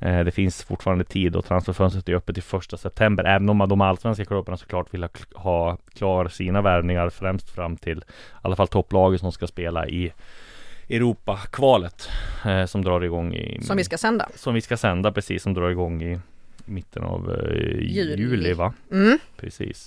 eh, 0.00 0.20
Det 0.24 0.30
finns 0.30 0.64
fortfarande 0.64 1.04
tid 1.04 1.36
och 1.36 1.44
transferfönstret 1.44 2.08
är 2.08 2.14
öppet 2.14 2.34
till 2.36 2.42
första 2.42 2.76
september 2.76 3.24
Även 3.24 3.48
om 3.48 3.58
de 3.58 3.80
allsvenska 3.80 4.24
klubbarna 4.24 4.56
såklart 4.56 4.94
vill 4.94 5.02
ha, 5.02 5.10
ha 5.34 5.76
klar 5.94 6.28
sina 6.28 6.62
värvningar 6.62 7.10
främst 7.10 7.50
fram 7.50 7.76
till 7.76 7.98
I 7.98 8.02
alla 8.42 8.56
fall 8.56 8.68
topplaget 8.68 9.20
som 9.20 9.32
ska 9.32 9.46
spela 9.46 9.88
i 9.88 10.12
Europa-kvalet 10.88 12.08
eh, 12.44 12.64
Som 12.66 12.82
drar 12.82 13.04
igång 13.04 13.34
i 13.34 13.62
Som 13.62 13.76
vi 13.76 13.84
ska 13.84 13.98
sända 13.98 14.28
Som 14.34 14.54
vi 14.54 14.60
ska 14.60 14.76
sända 14.76 15.12
precis 15.12 15.42
som 15.42 15.54
drar 15.54 15.70
igång 15.70 16.02
i 16.02 16.20
mitten 16.64 17.02
av 17.02 17.30
eh, 17.30 17.80
juli. 17.80 18.16
juli 18.16 18.52
va? 18.52 18.72
Mm. 18.90 19.18
Precis 19.36 19.86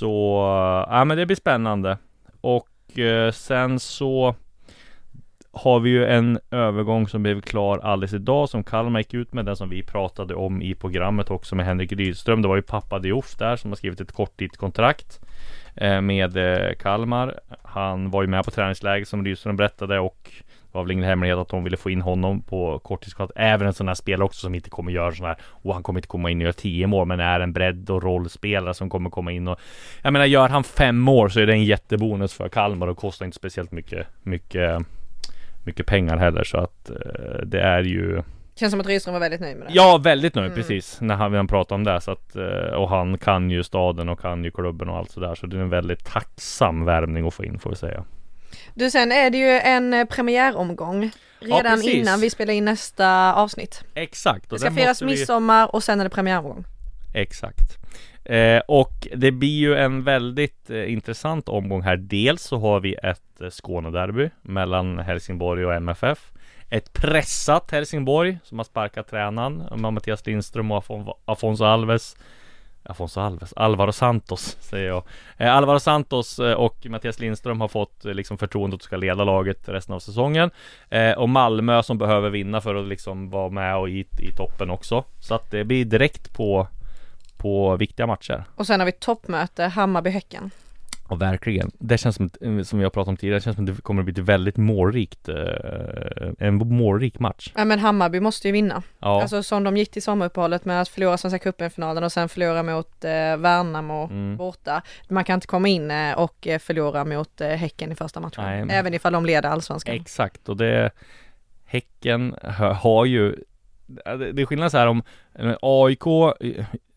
Så, 0.00 0.42
ja 0.90 1.04
men 1.04 1.16
det 1.16 1.26
blir 1.26 1.36
spännande. 1.36 1.98
Och 2.40 2.98
eh, 2.98 3.32
sen 3.32 3.80
så 3.80 4.34
har 5.52 5.80
vi 5.80 5.90
ju 5.90 6.06
en 6.06 6.38
övergång 6.50 7.08
som 7.08 7.22
blev 7.22 7.40
klar 7.40 7.78
alldeles 7.78 8.12
idag 8.12 8.48
som 8.48 8.64
Kalmar 8.64 9.00
gick 9.00 9.14
ut 9.14 9.32
med. 9.32 9.44
Den 9.44 9.56
som 9.56 9.68
vi 9.68 9.82
pratade 9.82 10.34
om 10.34 10.62
i 10.62 10.74
programmet 10.74 11.30
också 11.30 11.54
med 11.54 11.66
Henrik 11.66 11.92
Rydström. 11.92 12.42
Det 12.42 12.48
var 12.48 12.56
ju 12.56 12.62
pappa 12.62 12.98
Diouf 12.98 13.36
där 13.38 13.56
som 13.56 13.70
har 13.70 13.76
skrivit 13.76 14.00
ett 14.00 14.12
korttidskontrakt 14.12 15.20
eh, 15.76 16.00
med 16.00 16.36
eh, 16.36 16.74
Kalmar. 16.74 17.40
Han 17.62 18.10
var 18.10 18.22
ju 18.22 18.28
med 18.28 18.44
på 18.44 18.50
träningsläger 18.50 19.04
som 19.04 19.24
Rydström 19.24 19.56
berättade 19.56 19.98
och 19.98 20.32
det 20.72 20.78
var 20.78 20.84
väl 20.84 20.90
ingen 20.90 21.04
hemlighet 21.04 21.38
att 21.38 21.48
de 21.48 21.64
ville 21.64 21.76
få 21.76 21.90
in 21.90 22.00
honom 22.00 22.42
på 22.42 22.78
korttidskontrakt. 22.78 23.40
Även 23.40 23.66
en 23.66 23.72
sån 23.72 23.88
här 23.88 23.94
spelare 23.94 24.24
också 24.24 24.40
som 24.40 24.54
inte 24.54 24.70
kommer 24.70 24.92
göra 24.92 25.12
sån 25.12 25.26
här 25.26 25.36
och 25.42 25.74
han 25.74 25.82
kommer 25.82 25.98
inte 25.98 26.08
komma 26.08 26.30
in 26.30 26.38
och 26.38 26.42
göra 26.42 26.52
tio 26.52 26.86
mål 26.86 27.06
men 27.06 27.20
är 27.20 27.40
en 27.40 27.52
bredd 27.52 27.90
och 27.90 28.02
rollspelare 28.02 28.74
som 28.74 28.90
kommer 28.90 29.10
komma 29.10 29.32
in 29.32 29.48
och 29.48 29.60
Jag 30.02 30.12
menar 30.12 30.26
gör 30.26 30.48
han 30.48 30.64
fem 30.64 31.08
år 31.08 31.28
så 31.28 31.40
är 31.40 31.46
det 31.46 31.52
en 31.52 31.64
jättebonus 31.64 32.34
för 32.34 32.48
Kalmar 32.48 32.86
och 32.86 32.96
kostar 32.96 33.26
inte 33.26 33.36
speciellt 33.36 33.72
mycket 33.72 34.06
Mycket 34.22 34.86
Mycket 35.64 35.86
pengar 35.86 36.16
heller 36.16 36.44
så 36.44 36.58
att 36.58 36.90
eh, 36.90 37.40
det 37.44 37.60
är 37.60 37.82
ju 37.82 38.22
Känns 38.54 38.70
som 38.70 38.80
att 38.80 38.86
Rydström 38.86 39.12
var 39.12 39.20
väldigt 39.20 39.40
nöjd 39.40 39.56
med 39.56 39.66
det. 39.66 39.72
Ja, 39.74 40.00
väldigt 40.04 40.34
nöjd 40.34 40.46
mm. 40.46 40.56
precis 40.56 41.00
när 41.00 41.14
han, 41.14 41.34
han 41.34 41.46
pratade 41.46 41.74
om 41.74 41.84
det 41.84 42.00
så 42.00 42.10
att 42.10 42.36
eh, 42.36 42.74
Och 42.74 42.88
han 42.88 43.18
kan 43.18 43.50
ju 43.50 43.62
staden 43.62 44.08
och 44.08 44.20
kan 44.20 44.44
ju 44.44 44.50
klubben 44.50 44.88
och 44.88 44.96
allt 44.96 45.10
sådär 45.10 45.34
så 45.34 45.46
det 45.46 45.56
är 45.56 45.60
en 45.60 45.68
väldigt 45.68 46.04
tacksam 46.04 46.84
värvning 46.84 47.26
att 47.26 47.34
få 47.34 47.44
in 47.44 47.58
får 47.58 47.70
vi 47.70 47.76
säga. 47.76 48.04
Du 48.74 48.90
sen 48.90 49.12
är 49.12 49.30
det 49.30 49.38
ju 49.38 49.50
en 49.50 49.94
eh, 49.94 50.04
premiäromgång 50.04 51.10
redan 51.40 51.82
ja, 51.82 51.90
innan 51.90 52.20
vi 52.20 52.30
spelar 52.30 52.54
in 52.54 52.64
nästa 52.64 53.34
avsnitt. 53.34 53.84
Exakt. 53.94 54.52
Och 54.52 54.58
det 54.58 54.60
ska 54.60 54.70
firas 54.70 55.02
vi... 55.02 55.06
midsommar 55.06 55.74
och 55.74 55.84
sen 55.84 56.00
är 56.00 56.04
det 56.04 56.10
premiäromgång. 56.10 56.64
Exakt. 57.14 57.78
Eh, 58.24 58.60
och 58.68 59.08
det 59.16 59.32
blir 59.32 59.58
ju 59.58 59.74
en 59.74 60.04
väldigt 60.04 60.70
eh, 60.70 60.92
intressant 60.92 61.48
omgång 61.48 61.82
här. 61.82 61.96
Dels 61.96 62.42
så 62.42 62.58
har 62.58 62.80
vi 62.80 62.94
ett 63.02 63.40
eh, 63.40 63.50
Skånederby 63.50 64.30
mellan 64.42 64.98
Helsingborg 64.98 65.66
och 65.66 65.74
MFF. 65.74 66.32
Ett 66.68 66.92
pressat 66.92 67.70
Helsingborg 67.70 68.38
som 68.44 68.58
har 68.58 68.64
sparkat 68.64 69.08
tränaren 69.08 69.64
med 69.76 69.92
Mattias 69.92 70.26
Lindström 70.26 70.70
och 70.70 70.78
Afon 70.78 71.12
Afonso 71.24 71.64
Alves. 71.64 72.16
Afonso 72.82 73.20
Alves, 73.20 73.52
Alvaro 73.56 73.92
Santos 73.92 74.56
säger 74.60 74.88
jag. 74.88 75.02
Eh, 75.36 75.54
Alvaro 75.54 75.80
Santos 75.80 76.38
eh, 76.38 76.52
och 76.52 76.86
Mattias 76.86 77.18
Lindström 77.18 77.60
har 77.60 77.68
fått 77.68 78.04
eh, 78.04 78.14
liksom 78.14 78.38
förtroendet 78.38 78.78
att 78.78 78.84
ska 78.84 78.96
leda 78.96 79.24
laget 79.24 79.68
resten 79.68 79.94
av 79.94 79.98
säsongen. 79.98 80.50
Eh, 80.88 81.12
och 81.12 81.28
Malmö 81.28 81.82
som 81.82 81.98
behöver 81.98 82.30
vinna 82.30 82.60
för 82.60 82.74
att 82.74 82.86
liksom 82.86 83.30
vara 83.30 83.50
med 83.50 83.76
och 83.76 83.88
i, 83.88 84.00
i 84.18 84.32
toppen 84.36 84.70
också. 84.70 85.04
Så 85.20 85.34
att 85.34 85.50
det 85.50 85.64
blir 85.64 85.84
direkt 85.84 86.32
på, 86.32 86.66
på 87.36 87.76
viktiga 87.76 88.06
matcher. 88.06 88.44
Och 88.54 88.66
sen 88.66 88.80
har 88.80 88.86
vi 88.86 88.92
toppmöte 88.92 89.66
Hammarby-Häcken. 89.66 90.50
Ja 91.10 91.16
verkligen. 91.16 91.70
Det 91.78 91.98
känns 91.98 92.16
som, 92.16 92.30
som 92.64 92.78
vi 92.78 92.84
har 92.84 92.90
pratat 92.90 93.08
om 93.08 93.16
tidigare, 93.16 93.38
det 93.38 93.42
känns 93.42 93.56
som 93.56 93.66
det 93.66 93.82
kommer 93.82 94.02
att 94.02 94.04
bli 94.04 94.12
ett 94.12 94.18
väldigt 94.18 94.56
målrikt, 94.56 95.28
eh, 95.28 95.36
en 96.38 96.54
målrik 96.54 97.18
match. 97.18 97.52
Ja 97.56 97.64
men 97.64 97.78
Hammarby 97.78 98.20
måste 98.20 98.48
ju 98.48 98.52
vinna. 98.52 98.82
Ja. 98.98 99.22
Alltså 99.22 99.42
som 99.42 99.64
de 99.64 99.76
gick 99.76 99.90
till 99.90 100.02
sommaruppehållet 100.02 100.64
med 100.64 100.80
att 100.80 100.88
förlora 100.88 101.16
Svenska 101.18 101.38
cupen-finalen 101.38 102.04
och 102.04 102.12
sen 102.12 102.28
förlora 102.28 102.62
mot 102.62 103.04
eh, 103.04 103.10
Värnamo 103.36 104.04
mm. 104.04 104.36
borta. 104.36 104.82
Man 105.08 105.24
kan 105.24 105.34
inte 105.34 105.46
komma 105.46 105.68
in 105.68 105.90
eh, 105.90 106.18
och 106.18 106.46
eh, 106.46 106.58
förlora 106.58 107.04
mot 107.04 107.40
eh, 107.40 107.48
Häcken 107.48 107.92
i 107.92 107.94
första 107.94 108.20
matchen. 108.20 108.44
Nej, 108.44 108.64
men... 108.64 108.70
Även 108.70 108.94
ifall 108.94 109.12
de 109.12 109.26
leder 109.26 109.48
allsvenskan. 109.48 109.94
Exakt 109.94 110.48
och 110.48 110.56
det 110.56 110.90
Häcken 111.64 112.34
har 112.80 113.04
ju 113.04 113.36
Det 114.04 114.42
är 114.42 114.46
skillnad 114.46 114.70
så 114.70 114.78
här 114.78 114.86
om 114.86 115.02
AIK 115.62 116.06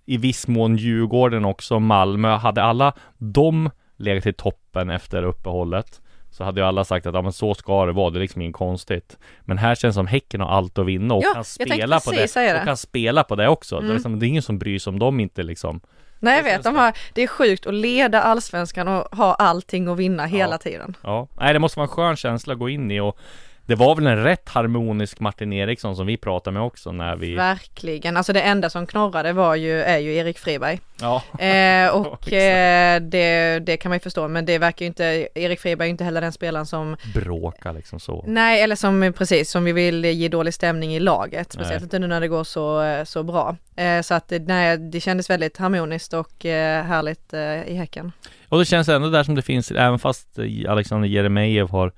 i 0.06 0.18
viss 0.18 0.48
mån 0.48 0.76
Djurgården 0.76 1.46
också, 1.46 1.80
Malmö, 1.80 2.36
hade 2.36 2.64
alla 2.64 2.94
de 3.18 3.70
legat 4.04 4.26
i 4.26 4.34
toppen 4.34 4.90
efter 4.90 5.24
uppehållet 5.24 6.02
så 6.34 6.44
hade 6.44 6.62
ju 6.62 6.68
alla 6.68 6.84
sagt 6.84 7.06
att 7.06 7.14
ja, 7.14 7.22
men 7.22 7.34
så 7.34 7.54
ska 7.54 7.86
det 7.86 7.92
vara, 7.92 8.10
det 8.10 8.18
är 8.18 8.22
liksom 8.22 8.42
inget 8.42 8.56
konstigt. 8.56 9.18
Men 9.42 9.58
här 9.58 9.76
känns 9.76 9.96
det 9.96 10.00
som 10.00 10.08
Häcken 10.08 10.42
har 10.42 10.48
allt 10.48 10.78
att 10.78 10.86
vinna 10.86 11.14
och 11.14 11.24
ja, 11.24 11.34
kan 11.34 11.44
spela 11.44 12.00
på 12.00 12.12
det. 12.12 12.34
det. 12.36 12.60
Och 12.60 12.66
kan 12.66 12.78
spela 12.78 13.24
på 13.24 13.36
det 13.36 13.48
också. 13.48 13.76
Mm. 13.76 13.88
Det, 13.88 13.92
är 13.92 13.94
liksom, 13.94 14.20
det 14.20 14.26
är 14.26 14.28
ingen 14.28 14.42
som 14.42 14.60
bryr 14.60 14.80
sig 14.80 14.92
om 14.92 15.00
dem 15.00 15.20
inte 15.20 15.44
liksom. 15.44 15.82
Nej 16.20 16.38
jag 16.38 16.44
vet, 16.44 16.64
de 16.64 16.76
har, 16.76 16.98
det 17.14 17.24
är 17.24 17.28
sjukt 17.28 17.68
att 17.68 17.74
leda 17.74 18.22
allsvenskan 18.22 18.88
och 18.88 19.18
ha 19.18 19.34
allting 19.34 19.88
att 19.88 19.98
vinna 19.98 20.26
hela 20.26 20.52
ja. 20.54 20.58
tiden. 20.58 20.98
Ja, 21.02 21.28
nej 21.40 21.54
det 21.54 21.60
måste 21.60 21.80
vara 21.80 21.88
en 21.88 21.96
skön 21.96 22.16
känsla 22.16 22.54
att 22.54 22.60
gå 22.60 22.70
in 22.70 22.92
i 22.92 23.00
och 23.00 23.18
det 23.66 23.76
var 23.76 23.96
väl 23.96 24.08
en 24.08 24.24
rätt 24.24 24.50
harmonisk 24.50 25.20
Martin 25.20 25.54
Eriksson 25.54 25.96
som 25.96 26.08
vi 26.08 26.18
pratade 26.18 26.54
med 26.54 26.64
också 26.64 26.92
när 26.92 27.16
vi 27.16 27.36
Verkligen, 27.36 28.18
alltså 28.18 28.34
det 28.34 28.42
enda 28.42 28.70
som 28.70 28.88
knorrade 28.88 29.34
var 29.34 29.56
ju, 29.56 29.82
är 29.82 29.98
ju 29.98 30.16
Erik 30.16 30.40
Friberg. 30.40 30.80
Ja. 31.02 31.24
Eh, 31.46 31.90
och 31.90 32.34
eh, 32.34 33.02
det, 33.02 33.60
det 33.60 33.78
kan 33.78 33.90
man 33.90 33.96
ju 33.96 34.00
förstå, 34.00 34.28
men 34.28 34.46
det 34.46 34.58
verkar 34.58 34.86
ju 34.86 34.88
inte, 34.88 35.28
Erik 35.36 35.60
Friberg 35.60 35.88
är 35.88 35.90
inte 35.90 36.04
heller 36.04 36.22
den 36.22 36.32
spelaren 36.32 36.66
som 36.66 36.98
Bråkar 37.14 37.74
liksom 37.74 38.00
så. 38.00 38.24
Nej, 38.28 38.62
eller 38.62 38.76
som 38.76 39.14
precis, 39.18 39.52
som 39.52 39.64
vi 39.64 39.72
vill 39.72 40.06
ge 40.06 40.28
dålig 40.28 40.54
stämning 40.54 40.96
i 40.96 41.00
laget, 41.00 41.54
speciellt 41.54 41.82
nej. 41.82 41.86
inte 41.86 42.00
nu 42.00 42.08
när 42.08 42.22
det 42.22 42.28
går 42.28 42.44
så, 42.44 43.02
så 43.06 43.24
bra. 43.24 43.56
Eh, 43.76 44.02
så 44.02 44.14
att 44.14 44.34
nej, 44.46 44.78
det 44.78 45.00
kändes 45.00 45.30
väldigt 45.30 45.58
harmoniskt 45.58 46.14
och 46.14 46.46
eh, 46.46 46.84
härligt 46.84 47.34
eh, 47.34 47.64
i 47.64 47.76
Häcken. 47.76 48.12
Och 48.50 48.60
det 48.60 48.66
känns 48.66 48.90
ändå 48.90 49.10
där 49.10 49.24
som 49.24 49.36
det 49.36 49.42
finns, 49.42 49.72
även 49.72 50.00
fast 50.00 50.40
Alexander 50.68 51.08
Jeremejeff 51.08 51.72
har 51.72 51.92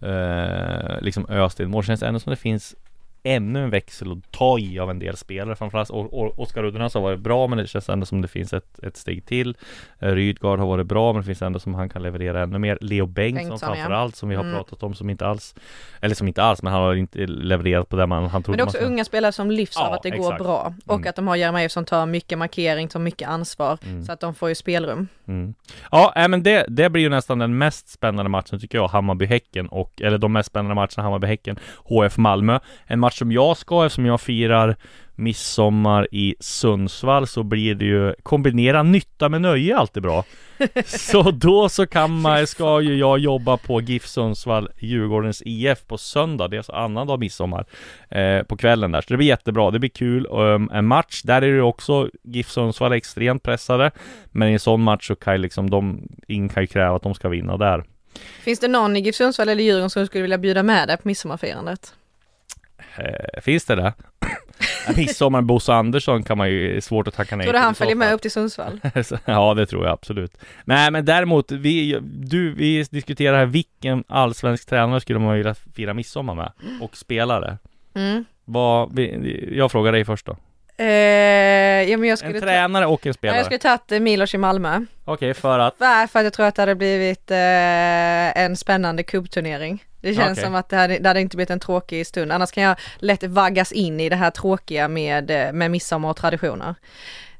eh, 0.00 1.00
liksom 1.00 1.26
öst 1.28 1.60
i 1.60 1.66
mål. 1.66 1.84
Känns 1.84 2.02
ändå 2.02 2.20
som 2.20 2.30
det 2.30 2.36
finns 2.36 2.74
ännu 3.22 3.64
en 3.64 3.70
växel 3.70 4.12
att 4.12 4.32
ta 4.32 4.58
i 4.58 4.78
av 4.78 4.90
en 4.90 4.98
del 4.98 5.16
spelare 5.16 5.56
Framförallt 5.56 5.90
Oskar 5.90 6.64
Uddenäs 6.64 6.94
har 6.94 7.00
varit 7.00 7.20
bra 7.20 7.46
men 7.46 7.58
det 7.58 7.66
känns 7.66 7.88
ändå 7.88 8.06
som 8.06 8.22
det 8.22 8.28
finns 8.28 8.52
ett, 8.52 8.78
ett 8.78 8.96
steg 8.96 9.26
till 9.26 9.56
eh, 9.98 10.08
Rydgard 10.08 10.58
har 10.58 10.66
varit 10.66 10.86
bra 10.86 11.12
men 11.12 11.22
det 11.22 11.26
finns 11.26 11.42
ändå 11.42 11.58
som 11.58 11.74
han 11.74 11.88
kan 11.88 12.02
leverera 12.02 12.42
ännu 12.42 12.58
mer 12.58 12.78
Leo 12.80 13.06
Bengtsson, 13.06 13.48
Bengtsson 13.48 13.74
framförallt 13.74 14.14
ja. 14.14 14.16
som 14.16 14.28
vi 14.28 14.34
har 14.34 14.44
mm. 14.44 14.56
pratat 14.56 14.82
om 14.82 14.94
som 14.94 15.10
inte 15.10 15.26
alls 15.26 15.54
Eller 16.00 16.14
som 16.14 16.28
inte 16.28 16.42
alls 16.42 16.62
men 16.62 16.72
han 16.72 16.82
har 16.82 16.94
inte 16.94 17.26
levererat 17.26 17.88
på 17.88 17.96
det 17.96 18.06
man 18.06 18.26
han 18.26 18.42
trodde 18.42 18.56
Men 18.56 18.66
det 18.66 18.78
är 18.78 18.80
också 18.80 18.90
unga 18.90 19.04
spelare 19.04 19.32
som 19.32 19.50
lyfts 19.50 19.76
ja, 19.76 19.86
av 19.86 19.92
att 19.92 20.02
det 20.02 20.08
exakt. 20.08 20.38
går 20.38 20.44
bra 20.44 20.74
och 20.86 20.94
mm. 20.94 21.08
att 21.08 21.16
de 21.16 21.28
har 21.28 21.36
Jeremejeff 21.36 21.72
som 21.72 21.84
tar 21.84 22.06
mycket 22.06 22.38
markering, 22.38 22.88
tar 22.88 23.00
mycket 23.00 23.28
ansvar 23.28 23.78
mm. 23.82 24.02
så 24.02 24.12
att 24.12 24.20
de 24.20 24.34
får 24.34 24.48
ju 24.48 24.54
spelrum 24.54 25.08
mm. 25.28 25.54
Ja 25.90 26.12
men 26.28 26.42
det, 26.42 26.64
det 26.68 26.90
blir 26.90 27.02
ju 27.02 27.08
nästan 27.08 27.38
den 27.38 27.58
mest 27.58 27.88
spännande 27.88 28.28
matchen 28.28 28.60
tycker 28.60 28.78
jag 28.78 28.88
Hammarby-Häcken 28.88 29.68
och 29.68 30.02
eller 30.02 30.18
de 30.18 30.32
mest 30.32 30.48
spännande 30.48 30.74
matcherna 30.74 31.02
Hammarby-Häcken 31.02 31.58
HF 31.84 32.18
Malmö 32.18 32.58
En 32.86 33.00
match 33.00 33.09
som 33.10 33.32
jag 33.32 33.56
ska 33.56 33.86
eftersom 33.86 34.06
jag 34.06 34.20
firar 34.20 34.76
midsommar 35.20 36.08
i 36.12 36.34
Sundsvall 36.40 37.26
så 37.26 37.42
blir 37.42 37.74
det 37.74 37.84
ju 37.84 38.14
kombinera 38.22 38.82
nytta 38.82 39.28
med 39.28 39.42
nöje 39.42 39.76
alltid 39.76 40.02
bra. 40.02 40.24
så 40.84 41.30
då 41.30 41.68
så 41.68 41.86
kan 41.86 42.20
man, 42.20 42.46
ska 42.46 42.80
ju 42.80 42.96
jag 42.96 43.18
jobba 43.18 43.56
på 43.56 43.80
GIF 43.80 44.06
Sundsvall 44.06 44.68
Djurgårdens 44.78 45.42
IF 45.44 45.86
på 45.86 45.98
söndag. 45.98 46.48
Det 46.48 46.56
är 46.56 46.58
alltså 46.58 46.72
annandag 46.72 47.20
midsommar 47.20 47.66
eh, 48.10 48.42
på 48.42 48.56
kvällen 48.56 48.92
där. 48.92 49.00
Så 49.00 49.06
det 49.08 49.16
blir 49.16 49.26
jättebra. 49.26 49.70
Det 49.70 49.78
blir 49.78 49.90
kul. 49.90 50.26
Um, 50.30 50.70
en 50.72 50.86
match, 50.86 51.22
där 51.22 51.42
är 51.42 51.52
det 51.52 51.62
också 51.62 52.08
GIF 52.24 52.50
Sundsvall 52.50 52.92
extremt 52.92 53.42
pressade. 53.42 53.90
Men 54.30 54.48
i 54.48 54.52
en 54.52 54.60
sån 54.60 54.82
match 54.82 55.06
så 55.06 55.16
kan 55.16 55.34
ju 55.34 55.38
liksom 55.38 55.70
de, 55.70 56.08
ingen 56.28 56.48
kan 56.48 56.62
ju 56.62 56.66
kräva 56.66 56.96
att 56.96 57.02
de 57.02 57.14
ska 57.14 57.28
vinna 57.28 57.56
där. 57.56 57.84
Finns 58.42 58.60
det 58.60 58.68
någon 58.68 58.96
i 58.96 59.00
GIF 59.00 59.14
Sundsvall 59.14 59.48
eller 59.48 59.62
Djurgården 59.62 59.90
som 59.90 60.06
skulle 60.06 60.22
vilja 60.22 60.38
bjuda 60.38 60.62
med 60.62 60.88
dig 60.88 60.96
på 60.96 61.08
midsommarfirandet? 61.08 61.94
Eh, 62.96 63.40
finns 63.42 63.64
det 63.64 63.74
det? 63.74 63.92
Midsommar 64.96 65.42
Bosse 65.42 65.72
Andersson 65.72 66.22
kan 66.22 66.38
man 66.38 66.50
ju, 66.50 66.80
svårt 66.80 67.08
att 67.08 67.14
tacka 67.14 67.36
nej 67.36 67.46
Tror 67.46 67.52
du 67.52 67.58
han 67.58 67.74
följer 67.74 67.94
med 67.94 68.14
upp 68.14 68.22
till 68.22 68.30
Sundsvall? 68.30 68.80
ja 69.24 69.54
det 69.54 69.66
tror 69.66 69.84
jag 69.84 69.92
absolut 69.92 70.38
Nej 70.64 70.90
men 70.90 71.04
däremot, 71.04 71.52
vi, 71.52 71.98
du, 72.02 72.54
vi 72.54 72.82
diskuterar 72.90 73.38
här 73.38 73.46
vilken 73.46 74.04
allsvensk 74.08 74.68
tränare 74.68 75.00
skulle 75.00 75.18
man 75.18 75.36
vilja 75.36 75.54
fira 75.54 75.94
midsommar 75.94 76.34
med? 76.34 76.52
Och 76.80 76.96
spelare 76.96 77.58
mm. 77.94 78.24
Vad, 78.44 78.98
jag 79.52 79.72
frågar 79.72 79.92
dig 79.92 80.04
först 80.04 80.26
då 80.26 80.36
Eh, 80.80 81.90
ja, 81.90 81.96
men 81.96 82.08
jag 82.08 82.18
skulle 82.18 82.34
en 82.34 82.40
tränare 82.40 82.86
och 82.86 83.06
en 83.06 83.14
spelare? 83.14 83.36
Ja, 83.36 83.38
jag 83.38 83.46
skulle 83.46 83.58
tagit 83.58 83.92
eh, 83.92 84.00
Milos 84.00 84.34
i 84.34 84.38
Malmö. 84.38 84.76
Okej, 85.04 85.14
okay, 85.14 85.34
för 85.34 85.58
att? 85.58 85.78
För, 85.78 86.06
för 86.06 86.18
att 86.18 86.24
jag 86.24 86.32
tror 86.32 86.46
att 86.46 86.54
det 86.54 86.62
hade 86.62 86.74
blivit 86.74 87.30
eh, 87.30 88.38
en 88.44 88.56
spännande 88.56 89.02
kubbturnering. 89.02 89.84
Det 90.00 90.14
känns 90.14 90.38
okay. 90.38 90.44
som 90.44 90.54
att 90.54 90.68
det 90.68 90.76
hade, 90.76 90.98
det 90.98 91.08
hade 91.08 91.20
inte 91.20 91.36
blivit 91.36 91.50
en 91.50 91.60
tråkig 91.60 92.06
stund. 92.06 92.32
Annars 92.32 92.50
kan 92.50 92.62
jag 92.62 92.76
lätt 92.98 93.22
vaggas 93.22 93.72
in 93.72 94.00
i 94.00 94.08
det 94.08 94.16
här 94.16 94.30
tråkiga 94.30 94.88
med, 94.88 95.30
eh, 95.30 95.52
med 95.52 95.70
midsommar 95.70 96.10
och 96.10 96.16
traditioner. 96.16 96.74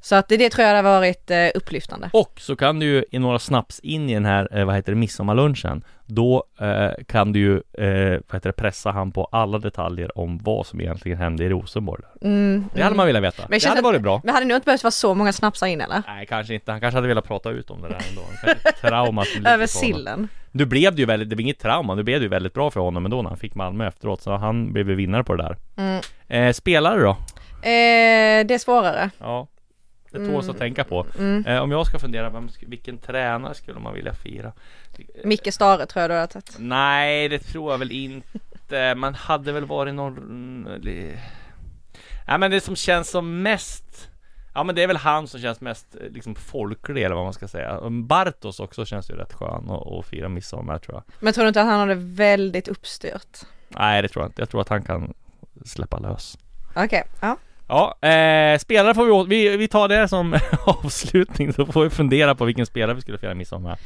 Så 0.01 0.15
att 0.17 0.29
det, 0.29 0.37
det 0.37 0.51
tror 0.51 0.67
jag 0.67 0.77
hade 0.77 0.89
varit 0.89 1.31
eh, 1.31 1.49
upplyftande. 1.55 2.11
Och 2.13 2.33
så 2.37 2.57
kan 2.57 2.79
du 2.79 2.87
ju 2.87 3.05
i 3.11 3.19
några 3.19 3.39
snaps 3.39 3.81
in 3.81 4.11
i 4.11 4.15
den 4.15 4.25
här, 4.25 4.59
eh, 4.59 4.65
vad 4.65 4.75
heter 4.75 4.93
det, 4.93 4.99
midsommarlunchen. 4.99 5.85
Då 6.07 6.45
eh, 6.61 7.05
kan 7.07 7.33
du 7.33 7.39
ju, 7.39 7.55
eh, 7.55 8.21
vad 8.29 8.37
heter 8.37 8.49
det, 8.49 8.53
pressa 8.53 8.91
han 8.91 9.13
på 9.13 9.25
alla 9.25 9.59
detaljer 9.59 10.19
om 10.19 10.39
vad 10.39 10.67
som 10.67 10.81
egentligen 10.81 11.19
hände 11.19 11.45
i 11.45 11.49
Rosenborg 11.49 12.03
mm, 12.23 12.65
Det 12.75 12.83
hade 12.83 12.87
mm. 12.87 12.97
man 12.97 13.07
velat 13.07 13.23
veta, 13.23 13.43
men 13.49 13.59
det 13.59 13.69
hade 13.69 13.83
varit 13.83 14.03
bra. 14.03 14.21
Men 14.25 14.35
hade 14.35 14.47
nog 14.47 14.57
inte 14.57 14.65
behövt 14.65 14.85
vara 14.85 14.91
så 14.91 15.15
många 15.15 15.33
snapsar 15.33 15.67
in 15.67 15.81
eller? 15.81 16.03
Nej 16.07 16.27
kanske 16.27 16.55
inte, 16.55 16.71
han 16.71 16.81
kanske 16.81 16.97
hade 16.97 17.09
velat 17.09 17.27
prata 17.27 17.51
ut 17.51 17.71
om 17.71 17.83
det 17.83 17.89
där 17.89 18.01
ändå. 18.11 18.23
Traumat 18.81 19.27
Över 19.47 19.67
sillen. 19.67 20.29
Nu 20.53 20.65
blev 20.65 20.95
det 20.95 21.01
ju 21.01 21.07
väldigt, 21.07 21.31
det 21.31 21.37
blev 21.37 21.45
inget 21.45 21.59
trauma, 21.59 21.95
nu 21.95 22.03
blev 22.03 22.21
det 22.21 22.25
ju 22.25 22.29
väldigt 22.29 22.55
bra 22.55 22.71
för 22.71 22.81
honom 22.81 23.05
ändå 23.05 23.23
när 23.23 23.29
han 23.29 23.39
fick 23.39 23.55
Malmö 23.55 23.89
efteråt 23.89 24.23
Så 24.23 24.37
han 24.37 24.73
blev 24.73 24.89
ju 24.89 24.95
vinnare 24.95 25.25
på 25.25 25.37
det 25.37 25.43
där. 25.43 25.57
Mm. 26.29 26.53
Spelare 26.53 27.01
då? 27.01 27.17
Det 27.63 28.55
är 28.55 28.59
svårare. 28.59 29.11
Ja 29.19 29.47
det 30.11 30.27
tåls 30.27 30.45
mm. 30.45 30.51
att 30.51 30.59
tänka 30.59 30.85
på. 30.85 31.07
Mm. 31.19 31.47
Eh, 31.47 31.63
om 31.63 31.71
jag 31.71 31.87
ska 31.87 31.99
fundera, 31.99 32.31
vem, 32.31 32.49
vilken 32.67 32.99
tränare 32.99 33.55
skulle 33.55 33.81
man 33.81 33.95
vilja 33.95 34.15
fira? 34.15 34.53
Micke 35.25 35.55
Stare 35.55 35.87
tror 35.87 36.01
jag 36.01 36.11
du 36.11 36.15
har 36.15 36.27
tagit. 36.27 36.57
Nej, 36.59 37.29
det 37.29 37.39
tror 37.39 37.73
jag 37.73 37.79
väl 37.79 37.93
inte. 37.93 38.95
Man 38.97 39.15
hade 39.15 39.53
väl 39.53 39.65
varit 39.65 39.95
någon... 39.95 40.69
Ja 42.27 42.39
men 42.39 42.51
det 42.51 42.61
som 42.61 42.77
känns 42.77 43.11
som 43.11 43.43
mest 43.43 44.11
Ja 44.55 44.65
men 44.65 44.75
det 44.75 44.83
är 44.83 44.87
väl 44.87 44.97
han 44.97 45.29
som 45.29 45.41
känns 45.41 45.61
mest 45.61 45.97
eh, 46.01 46.11
liksom 46.11 46.35
folklig 46.35 47.03
eller 47.03 47.15
vad 47.15 47.25
man 47.25 47.33
ska 47.33 47.49
säga. 47.49 47.81
Bartos 47.91 48.61
också 48.61 48.85
känns 48.85 49.11
ju 49.11 49.15
rätt 49.15 49.33
skön 49.33 49.71
att 49.71 50.07
fira 50.07 50.29
midsommar 50.29 50.79
tror 50.79 50.97
jag. 50.97 51.03
Men 51.21 51.33
tror 51.33 51.45
du 51.45 51.49
inte 51.49 51.61
att 51.61 51.67
han 51.67 51.81
har 51.81 51.87
det 51.87 51.95
väldigt 51.95 52.69
uppstyrt? 52.69 53.39
Nej 53.69 54.03
det 54.03 54.09
tror 54.09 54.23
jag 54.23 54.29
inte. 54.29 54.43
Jag 54.43 54.51
tror 54.51 54.61
att 54.61 54.69
han 54.69 54.83
kan 54.83 55.15
släppa 55.65 55.99
lös. 55.99 56.39
Okej, 56.71 56.85
okay. 56.85 57.03
ja. 57.21 57.37
Ja, 57.71 58.09
eh, 58.09 58.59
spelare 58.59 58.95
får 58.95 59.05
vi, 59.05 59.11
åt, 59.11 59.29
vi, 59.29 59.57
vi 59.57 59.69
tar 59.69 59.89
det 59.89 60.09
som 60.09 60.39
avslutning 60.65 61.53
så 61.53 61.67
får 61.67 61.85
vi 61.85 61.91
fundera 61.91 62.35
på 62.35 62.45
vilken 62.45 62.67
spelare 62.67 62.95
vi 62.95 63.01
skulle 63.01 63.19
fira 63.19 63.35
midsommar. 63.35 63.79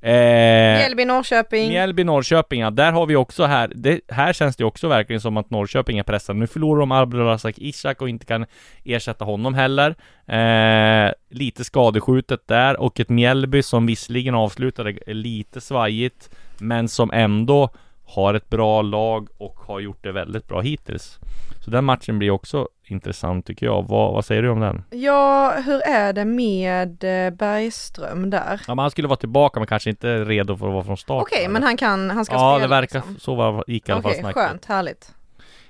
Eh, 0.00 0.78
Mjällby 0.78 1.04
Norrköping. 1.04 1.68
Mjällby 1.68 2.04
Norrköping 2.04 2.60
ja, 2.60 2.70
där 2.70 2.92
har 2.92 3.06
vi 3.06 3.16
också 3.16 3.44
här 3.44 3.72
det, 3.74 4.00
Här 4.08 4.32
känns 4.32 4.56
det 4.56 4.64
också 4.64 4.88
verkligen 4.88 5.20
som 5.20 5.36
att 5.36 5.50
Norrköping 5.50 5.98
är 5.98 6.02
pressade. 6.02 6.38
Nu 6.38 6.46
förlorar 6.46 6.80
de 6.80 6.92
Abdulrazak 6.92 7.54
Ishak 7.58 8.02
och 8.02 8.08
inte 8.08 8.26
kan 8.26 8.46
ersätta 8.84 9.24
honom 9.24 9.54
heller. 9.54 9.94
Eh, 10.26 11.12
Lite 11.30 11.64
skadeskjutet 11.64 12.48
där 12.48 12.80
och 12.80 13.00
ett 13.00 13.08
Mjällby 13.08 13.62
som 13.62 13.86
visserligen 13.86 14.34
avslutade 14.34 14.98
lite 15.06 15.60
svajigt 15.60 16.30
Men 16.58 16.88
som 16.88 17.10
ändå 17.12 17.70
har 18.04 18.34
ett 18.34 18.50
bra 18.50 18.82
lag 18.82 19.28
och 19.38 19.56
har 19.66 19.80
gjort 19.80 20.02
det 20.02 20.12
väldigt 20.12 20.48
bra 20.48 20.60
hittills 20.60 21.18
Så 21.64 21.70
den 21.70 21.84
matchen 21.84 22.18
blir 22.18 22.30
också 22.30 22.68
intressant 22.86 23.46
tycker 23.46 23.66
jag. 23.66 23.88
Vad, 23.88 24.12
vad 24.12 24.24
säger 24.24 24.42
du 24.42 24.48
om 24.48 24.60
den? 24.60 24.82
Ja, 24.90 25.54
hur 25.66 25.80
är 25.80 26.12
det 26.12 26.24
med 26.24 27.04
eh, 27.04 27.30
Bergström 27.30 28.30
där? 28.30 28.60
Ja, 28.66 28.74
men 28.74 28.78
han 28.78 28.90
skulle 28.90 29.08
vara 29.08 29.16
tillbaka 29.16 29.60
men 29.60 29.66
kanske 29.66 29.90
inte 29.90 30.24
redo 30.24 30.56
för 30.56 30.66
att 30.66 30.72
vara 30.72 30.84
från 30.84 30.96
start. 30.96 31.22
Okej, 31.22 31.38
okay, 31.38 31.48
men 31.48 31.62
han 31.62 31.76
kan, 31.76 32.10
han 32.10 32.24
ska 32.24 32.34
ja, 32.34 32.38
spela 32.38 32.52
Ja, 32.52 32.58
det 32.58 32.68
verkar 32.68 32.98
liksom. 32.98 33.16
så 33.18 33.34
var, 33.34 33.64
gick 33.66 33.88
i 33.88 33.92
alla 33.92 34.02
fall 34.02 34.10
okay, 34.10 34.20
snacket. 34.20 34.42
skönt, 34.42 34.64
härligt. 34.64 35.14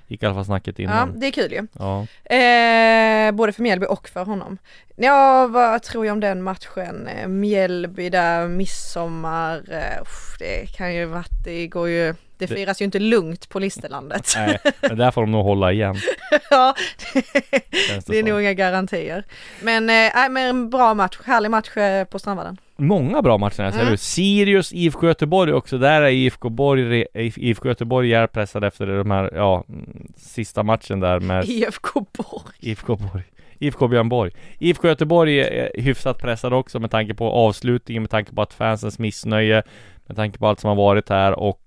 Gick 0.07 0.23
i 0.23 0.25
alla 0.25 0.35
fall 0.35 0.45
snacket 0.45 0.79
innan. 0.79 1.09
Ja, 1.09 1.19
det 1.19 1.27
är 1.27 1.31
kul 1.31 1.51
ju. 1.51 1.67
Ja. 1.79 2.07
Eh, 2.35 3.31
både 3.31 3.53
för 3.53 3.61
Mjällby 3.61 3.85
och 3.85 4.09
för 4.09 4.25
honom. 4.25 4.57
Ja, 4.95 5.47
vad 5.47 5.83
tror 5.83 6.05
jag 6.05 6.13
om 6.13 6.19
den 6.19 6.41
matchen? 6.41 7.07
Eh, 7.07 7.27
Mjällby 7.27 8.09
där, 8.09 8.47
midsommar, 8.47 9.55
eh, 9.71 10.03
det 10.39 10.65
kan 10.77 10.95
ju 10.95 11.05
varit, 11.05 11.43
det 11.43 11.67
går 11.67 11.89
ju 11.89 12.15
det 12.37 12.47
firas 12.47 12.81
ju 12.81 12.85
inte 12.85 12.99
lugnt 12.99 13.49
på 13.49 13.59
Listerlandet. 13.59 14.33
Nej, 14.35 14.59
men 14.81 14.97
där 14.97 15.11
får 15.11 15.21
de 15.21 15.31
nog 15.31 15.43
hålla 15.43 15.71
igen. 15.71 15.95
ja, 16.49 16.75
det, 17.13 18.07
det 18.07 18.19
är 18.19 18.23
nog 18.23 18.41
inga 18.41 18.53
garantier. 18.53 19.23
Men, 19.61 19.89
äh, 19.89 20.29
men 20.29 20.37
en 20.37 20.69
bra 20.69 20.93
match, 20.93 21.19
härlig 21.25 21.51
match 21.51 21.69
på 22.09 22.19
Strandvallen. 22.19 22.57
Många 22.77 23.21
bra 23.21 23.37
matcher 23.37 23.63
här, 23.63 23.81
mm. 23.81 23.97
Sirius, 23.97 24.73
IFK 24.73 25.07
Göteborg 25.07 25.53
också, 25.53 25.77
där 25.77 26.01
är 26.01 26.09
IFK, 26.09 26.49
Borg, 26.49 27.05
IFK 27.13 27.67
Göteborg 27.67 28.09
hjärpressade 28.09 28.67
efter 28.67 28.87
de 28.87 29.11
här, 29.11 29.31
ja, 29.35 29.63
sista 30.15 30.63
matchen 30.63 30.99
där 30.99 31.19
med 31.19 31.45
IFK 31.49 32.05
Borg. 32.17 32.55
IFK 32.59 32.95
Borg. 32.95 33.23
IFK 33.59 33.87
Björn 33.87 34.09
Borg 34.09 34.31
IFK 34.59 34.87
Göteborg 34.87 35.39
är 35.39 35.81
hyfsat 35.81 36.17
pressade 36.21 36.55
också 36.55 36.79
med 36.79 36.91
tanke 36.91 37.13
på 37.13 37.31
avslutningen, 37.31 38.03
med 38.03 38.09
tanke 38.09 38.33
på 38.33 38.41
att 38.41 38.53
fansens 38.53 38.99
missnöje 38.99 39.63
Med 40.05 40.17
tanke 40.17 40.39
på 40.39 40.47
allt 40.47 40.59
som 40.59 40.67
har 40.67 40.75
varit 40.75 41.09
här 41.09 41.39
och 41.39 41.61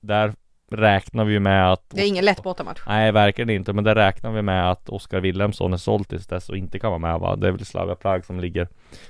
där 0.00 0.34
räknar 0.72 1.24
vi 1.24 1.40
med 1.40 1.72
att 1.72 1.90
Det 1.90 2.02
är 2.02 2.06
ingen 2.06 2.24
lätt 2.24 2.42
bortamatch. 2.42 2.80
Nej 2.86 3.12
verkligen 3.12 3.50
inte 3.50 3.72
men 3.72 3.84
där 3.84 3.94
räknar 3.94 4.32
vi 4.32 4.42
med 4.42 4.70
att 4.70 4.88
Oskar 4.88 5.20
Wilhelmsson 5.20 5.72
är 5.72 5.76
såld 5.76 6.08
tills 6.08 6.26
dess 6.26 6.48
och 6.48 6.56
inte 6.56 6.78
kan 6.78 6.90
vara 6.90 6.98
med 6.98 7.20
va? 7.20 7.36
Det 7.36 7.46
är 7.48 7.50
väl 7.52 7.64
Slavia 7.64 7.94
Prag 7.94 8.24
som 8.24 8.40
ligger 8.40 8.68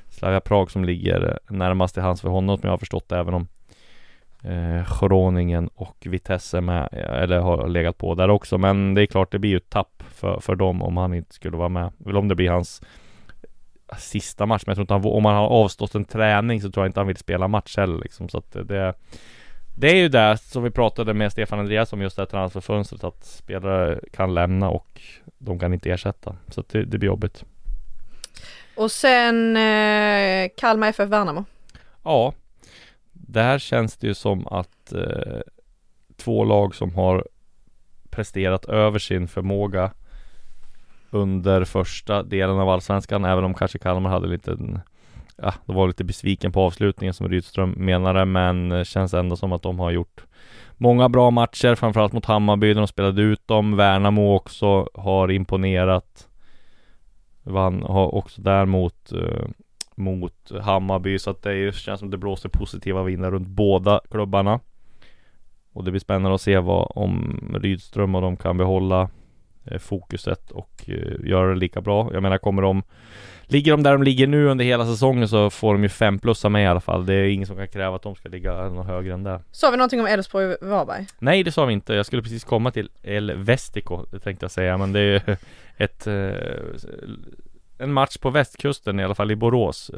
Slavia 0.08 0.40
Prag 0.40 0.70
som 0.70 0.84
ligger 0.84 1.38
närmast 1.48 1.94
till 1.94 2.02
hans 2.02 2.20
för 2.20 2.28
honom 2.28 2.58
som 2.58 2.66
jag 2.66 2.72
har 2.72 2.78
förstått 2.78 3.08
det 3.08 3.18
även 3.18 3.34
om 3.34 3.48
eh, 4.44 5.00
Groningen 5.00 5.68
och 5.74 5.96
Vitesse 6.00 6.60
med 6.60 6.88
Eller 6.92 7.38
har 7.38 7.68
legat 7.68 7.98
på 7.98 8.14
där 8.14 8.30
också. 8.30 8.58
Men 8.58 8.94
det 8.94 9.02
är 9.02 9.06
klart 9.06 9.32
det 9.32 9.38
blir 9.38 9.50
ju 9.50 9.56
ett 9.56 9.70
tapp 9.70 10.02
för, 10.08 10.40
för 10.40 10.54
dem 10.54 10.82
om 10.82 10.96
han 10.96 11.14
inte 11.14 11.34
skulle 11.34 11.56
vara 11.56 11.68
med. 11.68 11.92
Eller 12.06 12.18
om 12.18 12.28
det 12.28 12.34
blir 12.34 12.50
hans 12.50 12.82
Sista 13.98 14.46
match 14.46 14.62
men 14.66 14.70
jag 14.70 14.76
tror 14.76 14.98
inte 14.98 15.08
han, 15.08 15.16
om 15.16 15.24
han 15.24 15.34
har 15.34 15.48
avstått 15.48 15.94
en 15.94 16.04
träning 16.04 16.60
så 16.60 16.70
tror 16.70 16.84
jag 16.84 16.88
inte 16.88 17.00
han 17.00 17.06
vill 17.06 17.16
spela 17.16 17.48
match 17.48 17.76
heller 17.76 17.98
liksom. 17.98 18.28
Så 18.28 18.38
att 18.38 18.52
det 18.52 18.94
det 19.74 19.90
är 19.90 19.96
ju 19.96 20.08
det 20.08 20.38
som 20.38 20.62
vi 20.62 20.70
pratade 20.70 21.14
med 21.14 21.32
Stefan 21.32 21.58
Andreas 21.58 21.92
om 21.92 22.02
just 22.02 22.16
det 22.16 22.22
här 22.22 22.26
transferfönstret 22.26 23.04
att 23.04 23.24
spelare 23.24 24.00
kan 24.12 24.34
lämna 24.34 24.70
och 24.70 25.00
de 25.38 25.58
kan 25.58 25.74
inte 25.74 25.90
ersätta. 25.90 26.36
Så 26.48 26.64
det, 26.70 26.84
det 26.84 26.98
blir 26.98 27.06
jobbigt. 27.06 27.44
Och 28.76 28.90
sen 28.90 29.56
eh, 29.56 30.50
Kalmar 30.56 30.88
FF 30.88 31.08
Värnamo. 31.08 31.44
Ja, 32.02 32.34
där 33.12 33.58
känns 33.58 33.96
det 33.96 34.06
ju 34.06 34.14
som 34.14 34.46
att 34.46 34.92
eh, 34.92 35.40
två 36.16 36.44
lag 36.44 36.74
som 36.74 36.94
har 36.94 37.26
presterat 38.10 38.64
över 38.64 38.98
sin 38.98 39.28
förmåga 39.28 39.92
under 41.10 41.64
första 41.64 42.22
delen 42.22 42.58
av 42.58 42.68
allsvenskan, 42.68 43.24
även 43.24 43.44
om 43.44 43.54
kanske 43.54 43.78
Kalmar 43.78 44.10
hade 44.10 44.28
lite 44.28 44.56
ja, 45.42 45.54
de 45.66 45.76
var 45.76 45.86
lite 45.86 46.04
besviken 46.04 46.52
på 46.52 46.60
avslutningen 46.60 47.14
som 47.14 47.28
Rydström 47.28 47.70
menade 47.70 48.24
men 48.24 48.84
känns 48.84 49.14
ändå 49.14 49.36
som 49.36 49.52
att 49.52 49.62
de 49.62 49.78
har 49.78 49.90
gjort 49.90 50.24
Många 50.82 51.08
bra 51.08 51.30
matcher, 51.30 51.74
framförallt 51.74 52.12
mot 52.12 52.24
Hammarby 52.24 52.74
när 52.74 52.80
de 52.80 52.88
spelade 52.88 53.22
ut 53.22 53.48
dem. 53.48 53.76
Värnamo 53.76 54.34
också 54.34 54.88
har 54.94 55.30
imponerat. 55.30 56.28
Vann 57.42 57.82
har 57.82 58.14
också 58.14 58.42
där 58.42 58.64
mot, 58.64 59.12
eh, 59.12 59.48
mot 59.94 60.52
Hammarby 60.62 61.18
så 61.18 61.30
att 61.30 61.42
det 61.42 61.52
är, 61.52 61.72
känns 61.72 62.00
som 62.00 62.10
det 62.10 62.18
blåser 62.18 62.48
positiva 62.48 63.02
vindar 63.02 63.30
runt 63.30 63.48
båda 63.48 64.00
klubbarna. 64.10 64.60
Och 65.72 65.84
det 65.84 65.90
blir 65.90 66.00
spännande 66.00 66.34
att 66.34 66.40
se 66.40 66.58
vad 66.58 66.92
om 66.94 67.40
Rydström 67.62 68.14
och 68.14 68.22
de 68.22 68.36
kan 68.36 68.56
behålla 68.56 69.08
fokuset 69.78 70.50
och 70.50 70.84
eh, 70.86 71.28
göra 71.28 71.48
det 71.48 71.54
lika 71.54 71.80
bra. 71.80 72.10
Jag 72.12 72.22
menar 72.22 72.38
kommer 72.38 72.62
de 72.62 72.82
Ligger 73.46 73.72
de 73.72 73.82
där 73.82 73.92
de 73.92 74.02
ligger 74.02 74.26
nu 74.26 74.46
under 74.46 74.64
hela 74.64 74.86
säsongen 74.86 75.28
så 75.28 75.50
får 75.50 75.72
de 75.72 75.82
ju 75.82 75.88
fem 75.88 76.18
plus 76.18 76.44
av 76.44 76.50
mig 76.50 76.64
i 76.64 76.66
alla 76.66 76.80
fall. 76.80 77.06
Det 77.06 77.14
är 77.14 77.24
ingen 77.24 77.46
som 77.46 77.56
kan 77.56 77.68
kräva 77.68 77.96
att 77.96 78.02
de 78.02 78.14
ska 78.14 78.28
ligga 78.28 78.68
något 78.68 78.86
högre 78.86 79.14
än 79.14 79.22
det. 79.24 79.40
Sa 79.50 79.70
vi 79.70 79.76
någonting 79.76 80.00
om 80.00 80.06
Elfsborg 80.06 80.56
Varberg? 80.60 81.06
Nej 81.18 81.42
det 81.42 81.52
sa 81.52 81.64
vi 81.64 81.72
inte. 81.72 81.94
Jag 81.94 82.06
skulle 82.06 82.22
precis 82.22 82.44
komma 82.44 82.70
till 82.70 82.90
El 83.02 83.32
Vestico 83.32 84.06
tänkte 84.22 84.44
jag 84.44 84.50
säga 84.50 84.78
men 84.78 84.92
det 84.92 85.00
är 85.00 85.36
ett 85.76 86.06
eh, 86.06 86.14
en 87.78 87.92
match 87.92 88.16
på 88.16 88.30
västkusten 88.30 89.00
i 89.00 89.04
alla 89.04 89.14
fall 89.14 89.30
i 89.30 89.36
Borås. 89.36 89.90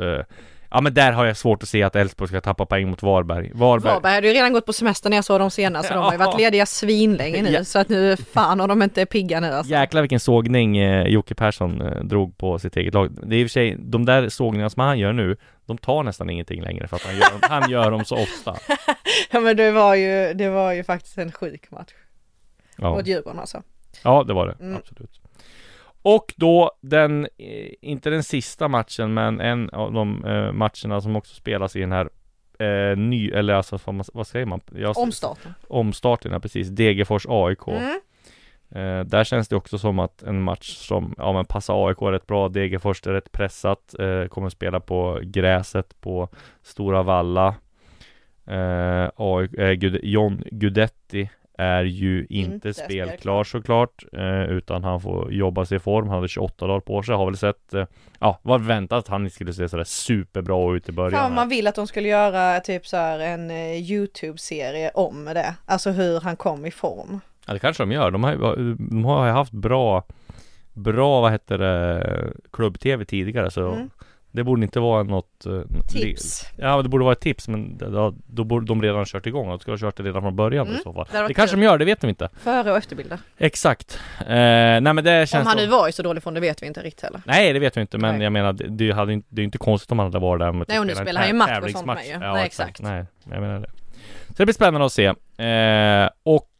Ja 0.74 0.80
men 0.80 0.94
där 0.94 1.12
har 1.12 1.26
jag 1.26 1.36
svårt 1.36 1.62
att 1.62 1.68
se 1.68 1.82
att 1.82 1.96
Elfsborg 1.96 2.28
ska 2.28 2.40
tappa 2.40 2.66
poäng 2.66 2.88
mot 2.90 3.02
Varberg. 3.02 3.50
Varberg, 3.54 3.92
Varberg 3.92 4.14
hade 4.14 4.28
ju 4.28 4.34
redan 4.34 4.52
gått 4.52 4.66
på 4.66 4.72
semester 4.72 5.10
när 5.10 5.16
jag 5.16 5.24
såg 5.24 5.40
dem 5.40 5.50
senast 5.50 5.88
så 5.88 5.94
de 5.94 6.04
har 6.04 6.12
ju 6.12 6.18
varit 6.24 6.40
lediga 6.40 6.66
svinlänge 6.66 7.42
nu 7.42 7.50
ja. 7.50 7.64
så 7.64 7.78
att 7.78 7.88
nu 7.88 8.16
fan 8.16 8.60
om 8.60 8.68
de 8.68 8.82
inte 8.82 9.02
är 9.02 9.06
pigga 9.06 9.40
nu 9.40 9.46
alltså. 9.46 9.72
Jäklar 9.72 10.02
vilken 10.02 10.20
sågning 10.20 10.78
eh, 10.78 11.06
Jocke 11.06 11.34
Persson 11.34 11.80
eh, 11.80 12.04
drog 12.04 12.38
på 12.38 12.58
sitt 12.58 12.76
eget 12.76 12.94
lag. 12.94 13.18
Det 13.22 13.36
är 13.36 13.40
i 13.40 13.44
och 13.44 13.48
för 13.48 13.52
sig, 13.52 13.76
de 13.78 14.04
där 14.04 14.28
sågningarna 14.28 14.70
som 14.70 14.82
han 14.82 14.98
gör 14.98 15.12
nu, 15.12 15.36
de 15.66 15.78
tar 15.78 16.02
nästan 16.02 16.30
ingenting 16.30 16.62
längre 16.62 16.88
för 16.88 16.96
att 16.96 17.02
han 17.02 17.16
gör, 17.16 17.48
han 17.48 17.70
gör 17.70 17.90
dem 17.90 18.04
så 18.04 18.16
ofta. 18.16 18.56
ja 19.30 19.40
men 19.40 19.56
det 19.56 19.70
var 19.70 19.94
ju, 19.94 20.34
det 20.34 20.48
var 20.48 20.72
ju 20.72 20.84
faktiskt 20.84 21.18
en 21.18 21.32
sjuk 21.32 21.70
match. 21.70 21.92
Ja. 22.76 22.90
Mot 22.90 23.06
Djurgården 23.06 23.40
alltså. 23.40 23.62
Ja 24.02 24.24
det 24.24 24.32
var 24.32 24.46
det, 24.46 24.64
mm. 24.64 24.76
absolut. 24.76 25.20
Och 26.04 26.34
då 26.36 26.70
den, 26.80 27.24
eh, 27.24 27.72
inte 27.80 28.10
den 28.10 28.22
sista 28.22 28.68
matchen, 28.68 29.14
men 29.14 29.40
en 29.40 29.70
av 29.70 29.92
de 29.92 30.24
eh, 30.24 30.52
matcherna 30.52 31.00
som 31.00 31.16
också 31.16 31.34
spelas 31.34 31.76
i 31.76 31.80
den 31.80 31.92
här 31.92 32.08
eh, 32.58 32.96
ny, 32.96 33.30
eller 33.30 33.54
alltså 33.54 33.78
vad, 33.84 34.06
vad 34.14 34.26
säger 34.26 34.46
man? 34.46 34.60
Jag, 34.74 34.98
omstarten. 34.98 35.54
Omstarten, 35.68 36.32
ja 36.32 36.40
precis. 36.40 36.68
Degerfors 36.68 37.26
AIK. 37.28 37.68
Mm. 37.68 38.00
Eh, 38.70 39.04
där 39.04 39.24
känns 39.24 39.48
det 39.48 39.56
också 39.56 39.78
som 39.78 39.98
att 39.98 40.22
en 40.22 40.42
match 40.42 40.76
som, 40.76 41.14
ja 41.18 41.32
men 41.32 41.44
passar 41.44 41.88
AIK 41.88 42.02
rätt 42.02 42.26
bra. 42.26 42.48
Degerfors 42.48 43.06
är 43.06 43.12
rätt 43.12 43.32
pressat. 43.32 43.94
Eh, 43.98 44.26
kommer 44.26 44.48
spela 44.48 44.80
på 44.80 45.20
gräset 45.22 46.00
på 46.00 46.28
Stora 46.62 47.02
Valla. 47.02 47.54
Eh, 48.46 49.10
AIK, 49.16 49.54
eh, 49.54 49.72
Gud, 49.72 50.00
John 50.02 50.42
Gudetti 50.50 51.30
är 51.58 51.84
ju 51.84 52.26
inte, 52.30 52.54
inte 52.68 52.74
spelklar. 52.74 53.44
såklart 53.44 54.04
eh, 54.12 54.42
Utan 54.42 54.84
han 54.84 55.00
får 55.00 55.32
jobba 55.32 55.64
sig 55.64 55.76
i 55.76 55.78
form. 55.78 56.08
Han 56.08 56.14
hade 56.14 56.28
28 56.28 56.66
dagar 56.66 56.80
på 56.80 57.02
sig. 57.02 57.14
Har 57.14 57.26
väl 57.26 57.36
sett 57.36 57.74
eh, 57.74 57.84
Ja, 58.18 58.40
var 58.42 58.58
väntat 58.58 58.98
att 58.98 59.08
han 59.08 59.30
skulle 59.30 59.52
se 59.52 59.68
sådär 59.68 59.84
superbra 59.84 60.76
ut 60.76 60.88
i 60.88 60.92
början 60.92 61.20
Fan 61.20 61.34
man 61.34 61.48
vill 61.48 61.66
att 61.66 61.74
de 61.74 61.86
skulle 61.86 62.08
göra 62.08 62.60
typ 62.60 62.86
så 62.86 62.96
här 62.96 63.18
en 63.18 63.50
eh, 63.50 63.90
Youtube-serie 63.90 64.90
om 64.94 65.24
det. 65.24 65.54
Alltså 65.66 65.90
hur 65.90 66.20
han 66.20 66.36
kom 66.36 66.66
i 66.66 66.70
form. 66.70 67.20
Ja 67.46 67.52
det 67.52 67.58
kanske 67.58 67.82
de 67.82 67.92
gör. 67.92 68.10
De 68.10 68.24
har, 68.24 68.56
de 68.90 69.04
har 69.04 69.28
haft 69.28 69.52
bra 69.52 70.04
Bra, 70.74 71.20
vad 71.20 71.32
heter 71.32 71.58
det, 71.58 72.32
klubb-tv 72.52 73.04
tidigare 73.04 73.50
så 73.50 73.72
mm. 73.72 73.90
Det 74.34 74.44
borde 74.44 74.62
inte 74.62 74.80
vara 74.80 75.02
något 75.02 75.46
uh, 75.46 75.62
Tips? 75.88 76.46
Ja 76.56 76.82
det 76.82 76.88
borde 76.88 77.04
vara 77.04 77.12
ett 77.12 77.20
tips 77.20 77.48
men 77.48 77.78
då, 77.78 78.14
då 78.26 78.44
borde 78.44 78.66
de 78.66 78.82
redan 78.82 79.04
kört 79.04 79.26
igång. 79.26 79.50
Och 79.50 79.60
skulle 79.60 79.72
ha 79.72 79.78
kört 79.78 79.96
det 79.96 80.02
redan 80.02 80.22
från 80.22 80.36
början 80.36 80.66
mm. 80.66 80.78
i 80.78 80.82
så 80.82 80.92
fall. 80.92 81.06
Det, 81.12 81.28
det 81.28 81.34
kanske 81.34 81.56
de 81.56 81.62
gör, 81.62 81.78
det 81.78 81.84
vet 81.84 82.00
de 82.00 82.08
inte. 82.08 82.28
Före 82.36 82.70
och 82.70 82.76
efterbilder. 82.76 83.18
Exakt. 83.38 84.00
Uh, 84.20 84.26
Nej 84.26 84.80
men 84.80 84.96
det 84.96 85.28
känns 85.28 85.42
Om 85.42 85.46
han 85.46 85.56
nu 85.56 85.66
var 85.66 85.88
i 85.88 85.92
så 85.92 86.02
dålig 86.02 86.22
form, 86.22 86.34
det 86.34 86.40
vet 86.40 86.62
vi 86.62 86.66
inte 86.66 86.82
riktigt 86.82 87.02
heller. 87.02 87.22
Nej 87.26 87.52
det 87.52 87.58
vet 87.58 87.76
vi 87.76 87.80
inte 87.80 87.98
men 87.98 88.14
nej. 88.14 88.24
jag 88.24 88.32
menar 88.32 88.52
det, 88.52 88.68
det, 88.68 88.90
hade 88.90 89.22
det 89.28 89.42
är 89.42 89.44
inte 89.44 89.58
konstigt 89.58 89.92
om 89.92 89.98
han 89.98 90.06
hade 90.06 90.18
varit 90.18 90.40
där 90.40 90.52
med 90.52 90.66
Nej 90.68 90.78
och 90.78 90.86
nu 90.86 90.94
spelar 90.94 91.20
han 91.20 91.28
ju 91.30 91.34
match 91.34 91.58
och 91.62 91.70
sånt 91.70 91.86
med 91.86 92.06
ju. 92.06 92.12
Ja, 92.12 92.32
Nej 92.32 92.46
exakt. 92.46 92.82
Nej, 92.82 93.04
jag 93.24 93.40
menar 93.40 93.60
det. 93.60 93.70
Så 94.26 94.34
det 94.36 94.46
blir 94.46 94.54
spännande 94.54 94.86
att 94.86 94.92
se. 94.92 95.08
Uh, 95.08 96.10
Och 96.22 96.50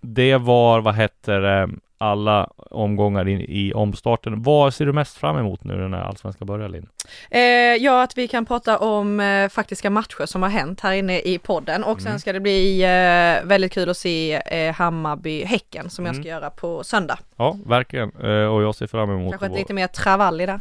det 0.00 0.36
var, 0.36 0.80
vad 0.80 0.94
heter 0.94 1.40
det 1.40 1.68
alla 1.98 2.50
omgångar 2.70 3.28
i, 3.28 3.46
i 3.48 3.72
omstarten. 3.74 4.42
Vad 4.42 4.74
ser 4.74 4.86
du 4.86 4.92
mest 4.92 5.16
fram 5.16 5.38
emot 5.38 5.64
nu 5.64 5.88
när 5.88 5.98
allsvenskan 5.98 6.46
börjar 6.46 6.68
Linn? 6.68 6.88
Eh, 7.30 7.40
ja, 7.84 8.02
att 8.02 8.18
vi 8.18 8.28
kan 8.28 8.46
prata 8.46 8.78
om 8.78 9.20
eh, 9.20 9.48
faktiska 9.48 9.90
matcher 9.90 10.26
som 10.26 10.42
har 10.42 10.50
hänt 10.50 10.80
här 10.80 10.92
inne 10.92 11.20
i 11.20 11.38
podden 11.38 11.84
och 11.84 12.00
sen 12.00 12.08
mm. 12.08 12.18
ska 12.18 12.32
det 12.32 12.40
bli 12.40 12.82
eh, 12.82 13.48
väldigt 13.48 13.72
kul 13.72 13.90
att 13.90 13.96
se 13.96 14.42
eh, 14.46 14.74
Hammarby-Häcken 14.74 15.88
som 15.88 16.04
mm. 16.04 16.14
jag 16.14 16.22
ska 16.22 16.30
göra 16.30 16.50
på 16.50 16.84
söndag. 16.84 17.18
Ja, 17.36 17.56
verkligen. 17.66 18.12
Eh, 18.22 18.46
och 18.46 18.62
jag 18.62 18.74
ser 18.74 18.86
fram 18.86 19.10
emot 19.10 19.32
Kanske 19.32 19.48
vår... 19.48 19.56
lite 19.56 19.74
mer 19.74 19.86
travalli 19.86 20.46
där. 20.46 20.60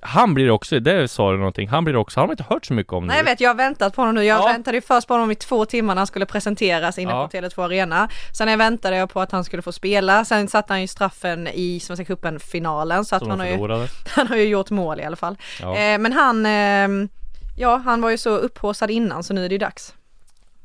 Han 0.00 0.34
blir 0.34 0.50
också, 0.50 0.80
det 0.80 1.08
sa 1.08 1.32
du 1.32 1.38
någonting, 1.38 1.68
han 1.68 1.84
blir 1.84 1.96
också, 1.96 2.20
har 2.20 2.26
man 2.26 2.32
inte 2.32 2.44
hört 2.48 2.66
så 2.66 2.74
mycket 2.74 2.92
om 2.92 3.06
Nej 3.06 3.16
jag 3.16 3.24
vet, 3.24 3.40
jag 3.40 3.50
har 3.50 3.54
väntat 3.54 3.94
på 3.94 4.02
honom 4.02 4.14
nu. 4.14 4.24
Jag 4.24 4.40
ja. 4.40 4.46
väntade 4.46 4.76
ju 4.76 4.80
först 4.80 5.08
på 5.08 5.14
honom 5.14 5.30
i 5.30 5.34
två 5.34 5.64
timmar 5.64 5.94
när 5.94 6.00
han 6.00 6.06
skulle 6.06 6.26
presenteras 6.26 6.98
inne 6.98 7.10
ja. 7.10 7.28
på 7.28 7.36
Tele2 7.36 7.64
Arena. 7.64 8.08
Sen 8.38 8.58
väntade 8.58 8.96
jag 8.96 9.10
på 9.10 9.20
att 9.20 9.32
han 9.32 9.44
skulle 9.44 9.62
få 9.62 9.72
spela, 9.72 10.24
sen 10.24 10.48
satte 10.48 10.72
han 10.72 10.80
ju 10.80 10.86
straffen 10.86 11.48
i 11.48 11.80
Svenska 11.80 12.04
cupen 12.04 12.40
finalen 12.40 13.04
så 13.04 13.16
att 13.16 13.26
han 13.26 13.40
har, 13.40 13.46
ju, 13.46 13.58
han 14.06 14.26
har 14.26 14.36
ju 14.36 14.44
gjort 14.44 14.70
mål 14.70 15.00
i 15.00 15.04
alla 15.04 15.16
fall. 15.16 15.36
Ja. 15.60 15.76
Eh, 15.76 15.98
men 15.98 16.12
han, 16.12 16.46
eh, 16.46 17.08
ja 17.56 17.76
han 17.76 18.00
var 18.00 18.10
ju 18.10 18.18
så 18.18 18.36
upphåsad 18.36 18.90
innan 18.90 19.24
så 19.24 19.34
nu 19.34 19.44
är 19.44 19.48
det 19.48 19.54
ju 19.54 19.58
dags. 19.58 19.94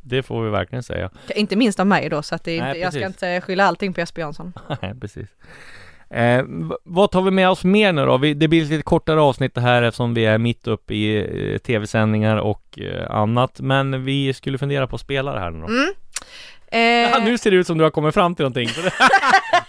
Det 0.01 0.23
får 0.23 0.43
vi 0.43 0.49
verkligen 0.49 0.83
säga. 0.83 1.09
Inte 1.35 1.55
minst 1.55 1.79
av 1.79 1.87
mig 1.87 2.09
då 2.09 2.21
så 2.21 2.35
att 2.35 2.43
det 2.43 2.51
är 2.51 2.67
inte, 2.67 2.79
jag 2.79 2.93
ska 2.93 3.05
inte 3.05 3.41
skylla 3.41 3.65
allting 3.65 3.93
på 3.93 3.99
Jesper 3.99 4.21
Jansson. 4.21 4.53
Nej 4.81 4.93
precis. 5.01 5.29
Eh, 6.13 6.43
vad 6.83 7.11
tar 7.11 7.21
vi 7.21 7.31
med 7.31 7.49
oss 7.49 7.63
mer 7.63 7.93
nu 7.93 8.05
då? 8.05 8.17
Vi, 8.17 8.33
det 8.33 8.47
blir 8.47 8.65
lite 8.65 8.83
kortare 8.83 9.21
avsnitt 9.21 9.55
det 9.55 9.61
här 9.61 9.83
eftersom 9.83 10.13
vi 10.13 10.25
är 10.25 10.37
mitt 10.37 10.67
uppe 10.67 10.93
i 10.93 11.17
eh, 11.53 11.57
tv-sändningar 11.57 12.37
och 12.37 12.79
eh, 12.79 13.11
annat. 13.11 13.59
Men 13.59 14.05
vi 14.05 14.33
skulle 14.33 14.57
fundera 14.57 14.87
på 14.87 14.97
spelare 14.97 15.39
här 15.39 15.51
nu 15.51 15.59
då. 15.61 15.67
Mm. 15.67 15.93
Eh... 16.71 16.79
Ja, 16.79 17.19
nu 17.23 17.37
ser 17.37 17.51
det 17.51 17.57
ut 17.57 17.67
som 17.67 17.77
du 17.77 17.83
har 17.83 17.91
kommit 17.91 18.13
fram 18.13 18.35
till 18.35 18.43
någonting. 18.43 18.67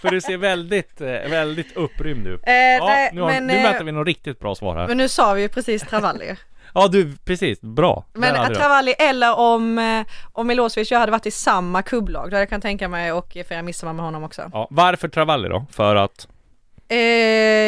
För 0.01 0.09
du 0.11 0.21
ser 0.21 0.37
väldigt, 0.37 1.01
eh, 1.01 1.07
väldigt 1.07 1.77
upprymd 1.77 2.27
ut. 2.27 2.41
Eh, 2.47 2.53
ja, 2.53 3.09
nu, 3.13 3.21
har, 3.21 3.31
men, 3.31 3.47
nu 3.47 3.53
väntar 3.53 3.83
vi 3.83 3.91
något 3.91 4.07
riktigt 4.07 4.39
bra 4.39 4.55
svar 4.55 4.75
här. 4.75 4.87
Men 4.87 4.97
nu 4.97 5.07
sa 5.07 5.33
vi 5.33 5.41
ju 5.41 5.49
precis 5.49 5.81
Travalli. 5.81 6.35
Ja 6.73 6.87
du, 6.87 7.17
precis, 7.25 7.61
bra. 7.61 8.05
Men 8.13 8.53
Travalli 8.53 8.91
eller 8.99 9.39
om, 9.39 10.03
om 10.33 10.47
Milosevic 10.47 10.91
jag 10.91 10.99
hade 10.99 11.11
varit 11.11 11.25
i 11.25 11.31
samma 11.31 11.81
kubblag, 11.81 12.23
då 12.23 12.25
hade 12.25 12.39
jag 12.39 12.49
kan 12.49 12.61
tänka 12.61 12.87
mig 12.87 13.11
och 13.11 13.37
fira 13.49 13.61
midsommar 13.61 13.93
med 13.93 14.05
honom 14.05 14.23
också. 14.23 14.49
Ja, 14.53 14.67
varför 14.71 15.07
Travalli 15.07 15.49
då? 15.49 15.65
För 15.71 15.95
att? 15.95 16.27
Eh, 16.87 16.97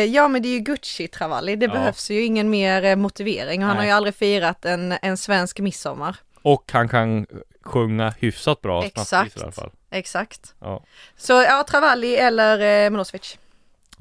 ja 0.03 0.27
men 0.27 0.41
det 0.41 0.47
är 0.47 0.53
ju 0.53 0.59
Gucci-Travalli, 0.59 1.55
det 1.55 1.65
ja. 1.65 1.71
behövs 1.71 2.11
ju 2.11 2.21
ingen 2.21 2.49
mer 2.49 2.83
eh, 2.83 2.95
motivering 2.95 3.61
och 3.61 3.67
han 3.67 3.77
Nej. 3.77 3.85
har 3.85 3.91
ju 3.91 3.91
aldrig 3.91 4.15
firat 4.15 4.65
en, 4.65 4.93
en 5.01 5.17
svensk 5.17 5.59
midsommar. 5.59 6.15
Och 6.41 6.71
han 6.71 6.89
kan 6.89 7.25
sjunga 7.61 8.13
hyfsat 8.19 8.61
bra 8.61 8.83
Exakt, 8.83 9.37
i 9.37 9.41
alla 9.41 9.51
fall. 9.51 9.71
exakt. 9.91 10.55
Ja. 10.59 10.83
Så 11.17 11.33
ja, 11.33 11.65
Travalli 11.69 12.15
eller 12.15 12.85
eh, 12.85 12.89
Milosevic. 12.89 13.37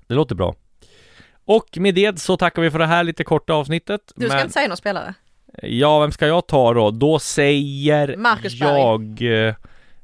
Det 0.06 0.14
låter 0.14 0.34
bra. 0.34 0.54
Och 1.44 1.68
med 1.76 1.94
det 1.94 2.20
så 2.20 2.36
tackar 2.36 2.62
vi 2.62 2.70
för 2.70 2.78
det 2.78 2.86
här 2.86 3.04
lite 3.04 3.24
korta 3.24 3.52
avsnittet. 3.52 4.12
Du 4.16 4.26
ska 4.26 4.36
men... 4.36 4.42
inte 4.42 4.52
säga 4.52 4.68
någon 4.68 4.76
spelare? 4.76 5.14
Ja, 5.62 6.00
vem 6.00 6.12
ska 6.12 6.26
jag 6.26 6.46
ta 6.46 6.74
då? 6.74 6.90
Då 6.90 7.18
säger 7.18 8.16
Marcus 8.16 8.54
jag... 8.54 9.22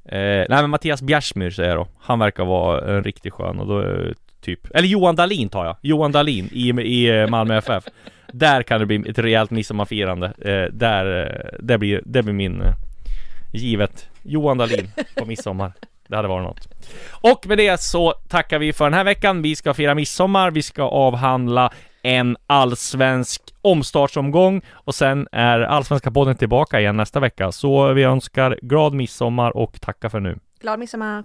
Eh, 0.05 0.47
nej 0.49 0.49
men 0.49 0.71
Mattias 0.71 1.03
Bjärsmyr 1.03 1.51
säger 1.51 1.69
jag 1.69 1.79
då. 1.79 1.89
Han 2.01 2.19
verkar 2.19 2.45
vara 2.45 2.97
en 2.97 3.05
riktigt 3.05 3.33
skön 3.33 3.59
och 3.61 3.67
då 3.67 3.83
Typ. 4.43 4.67
Eller 4.75 4.89
Johan 4.89 5.17
Dalin 5.17 5.49
tar 5.49 5.65
jag. 5.65 5.77
Johan 5.81 6.13
Dalin 6.13 6.49
i, 6.53 6.71
i 6.71 7.21
eh, 7.21 7.29
Malmö 7.29 7.57
FF. 7.57 7.85
där 8.33 8.63
kan 8.63 8.81
det 8.81 8.87
bli 8.87 9.05
ett 9.11 9.19
rejält 9.19 9.51
midsommarfirande. 9.51 10.27
Eh, 10.27 10.73
där, 10.73 11.27
eh, 11.27 11.59
det 11.61 11.79
blir, 11.79 12.03
det 12.05 12.23
blir 12.23 12.35
min 12.35 12.63
eh, 12.63 12.75
givet. 13.53 14.09
Johan 14.23 14.59
Dalin 14.59 14.91
på 15.17 15.25
midsommar. 15.25 15.73
Det 16.09 16.17
hade 16.17 16.29
varit 16.29 16.45
något. 16.45 16.69
Och 17.11 17.47
med 17.47 17.59
det 17.59 17.81
så 17.81 18.13
tackar 18.13 18.59
vi 18.59 18.73
för 18.73 18.85
den 18.85 18.95
här 18.95 19.05
veckan. 19.05 19.43
Vi 19.43 19.57
ska 19.57 19.75
fira 19.75 19.95
midsommar. 19.95 20.51
Vi 20.51 20.63
ska 20.63 20.83
avhandla 20.83 21.73
en 22.03 22.37
allsvensk 22.47 23.43
omstartsomgång 23.63 24.63
och 24.73 24.95
sen 24.95 25.29
är 25.33 25.61
Allsvenska 25.61 26.11
podden 26.11 26.37
tillbaka 26.37 26.81
igen 26.81 26.97
nästa 26.97 27.21
vecka. 27.21 27.53
Så 27.53 27.93
vi 27.93 28.03
önskar 28.03 28.59
glad 28.63 28.95
midsommar 28.95 29.57
och 29.57 29.81
tackar 29.81 30.09
för 30.09 30.21
nu. 30.21 30.39
Glad 30.61 30.79
midsommar! 30.79 31.25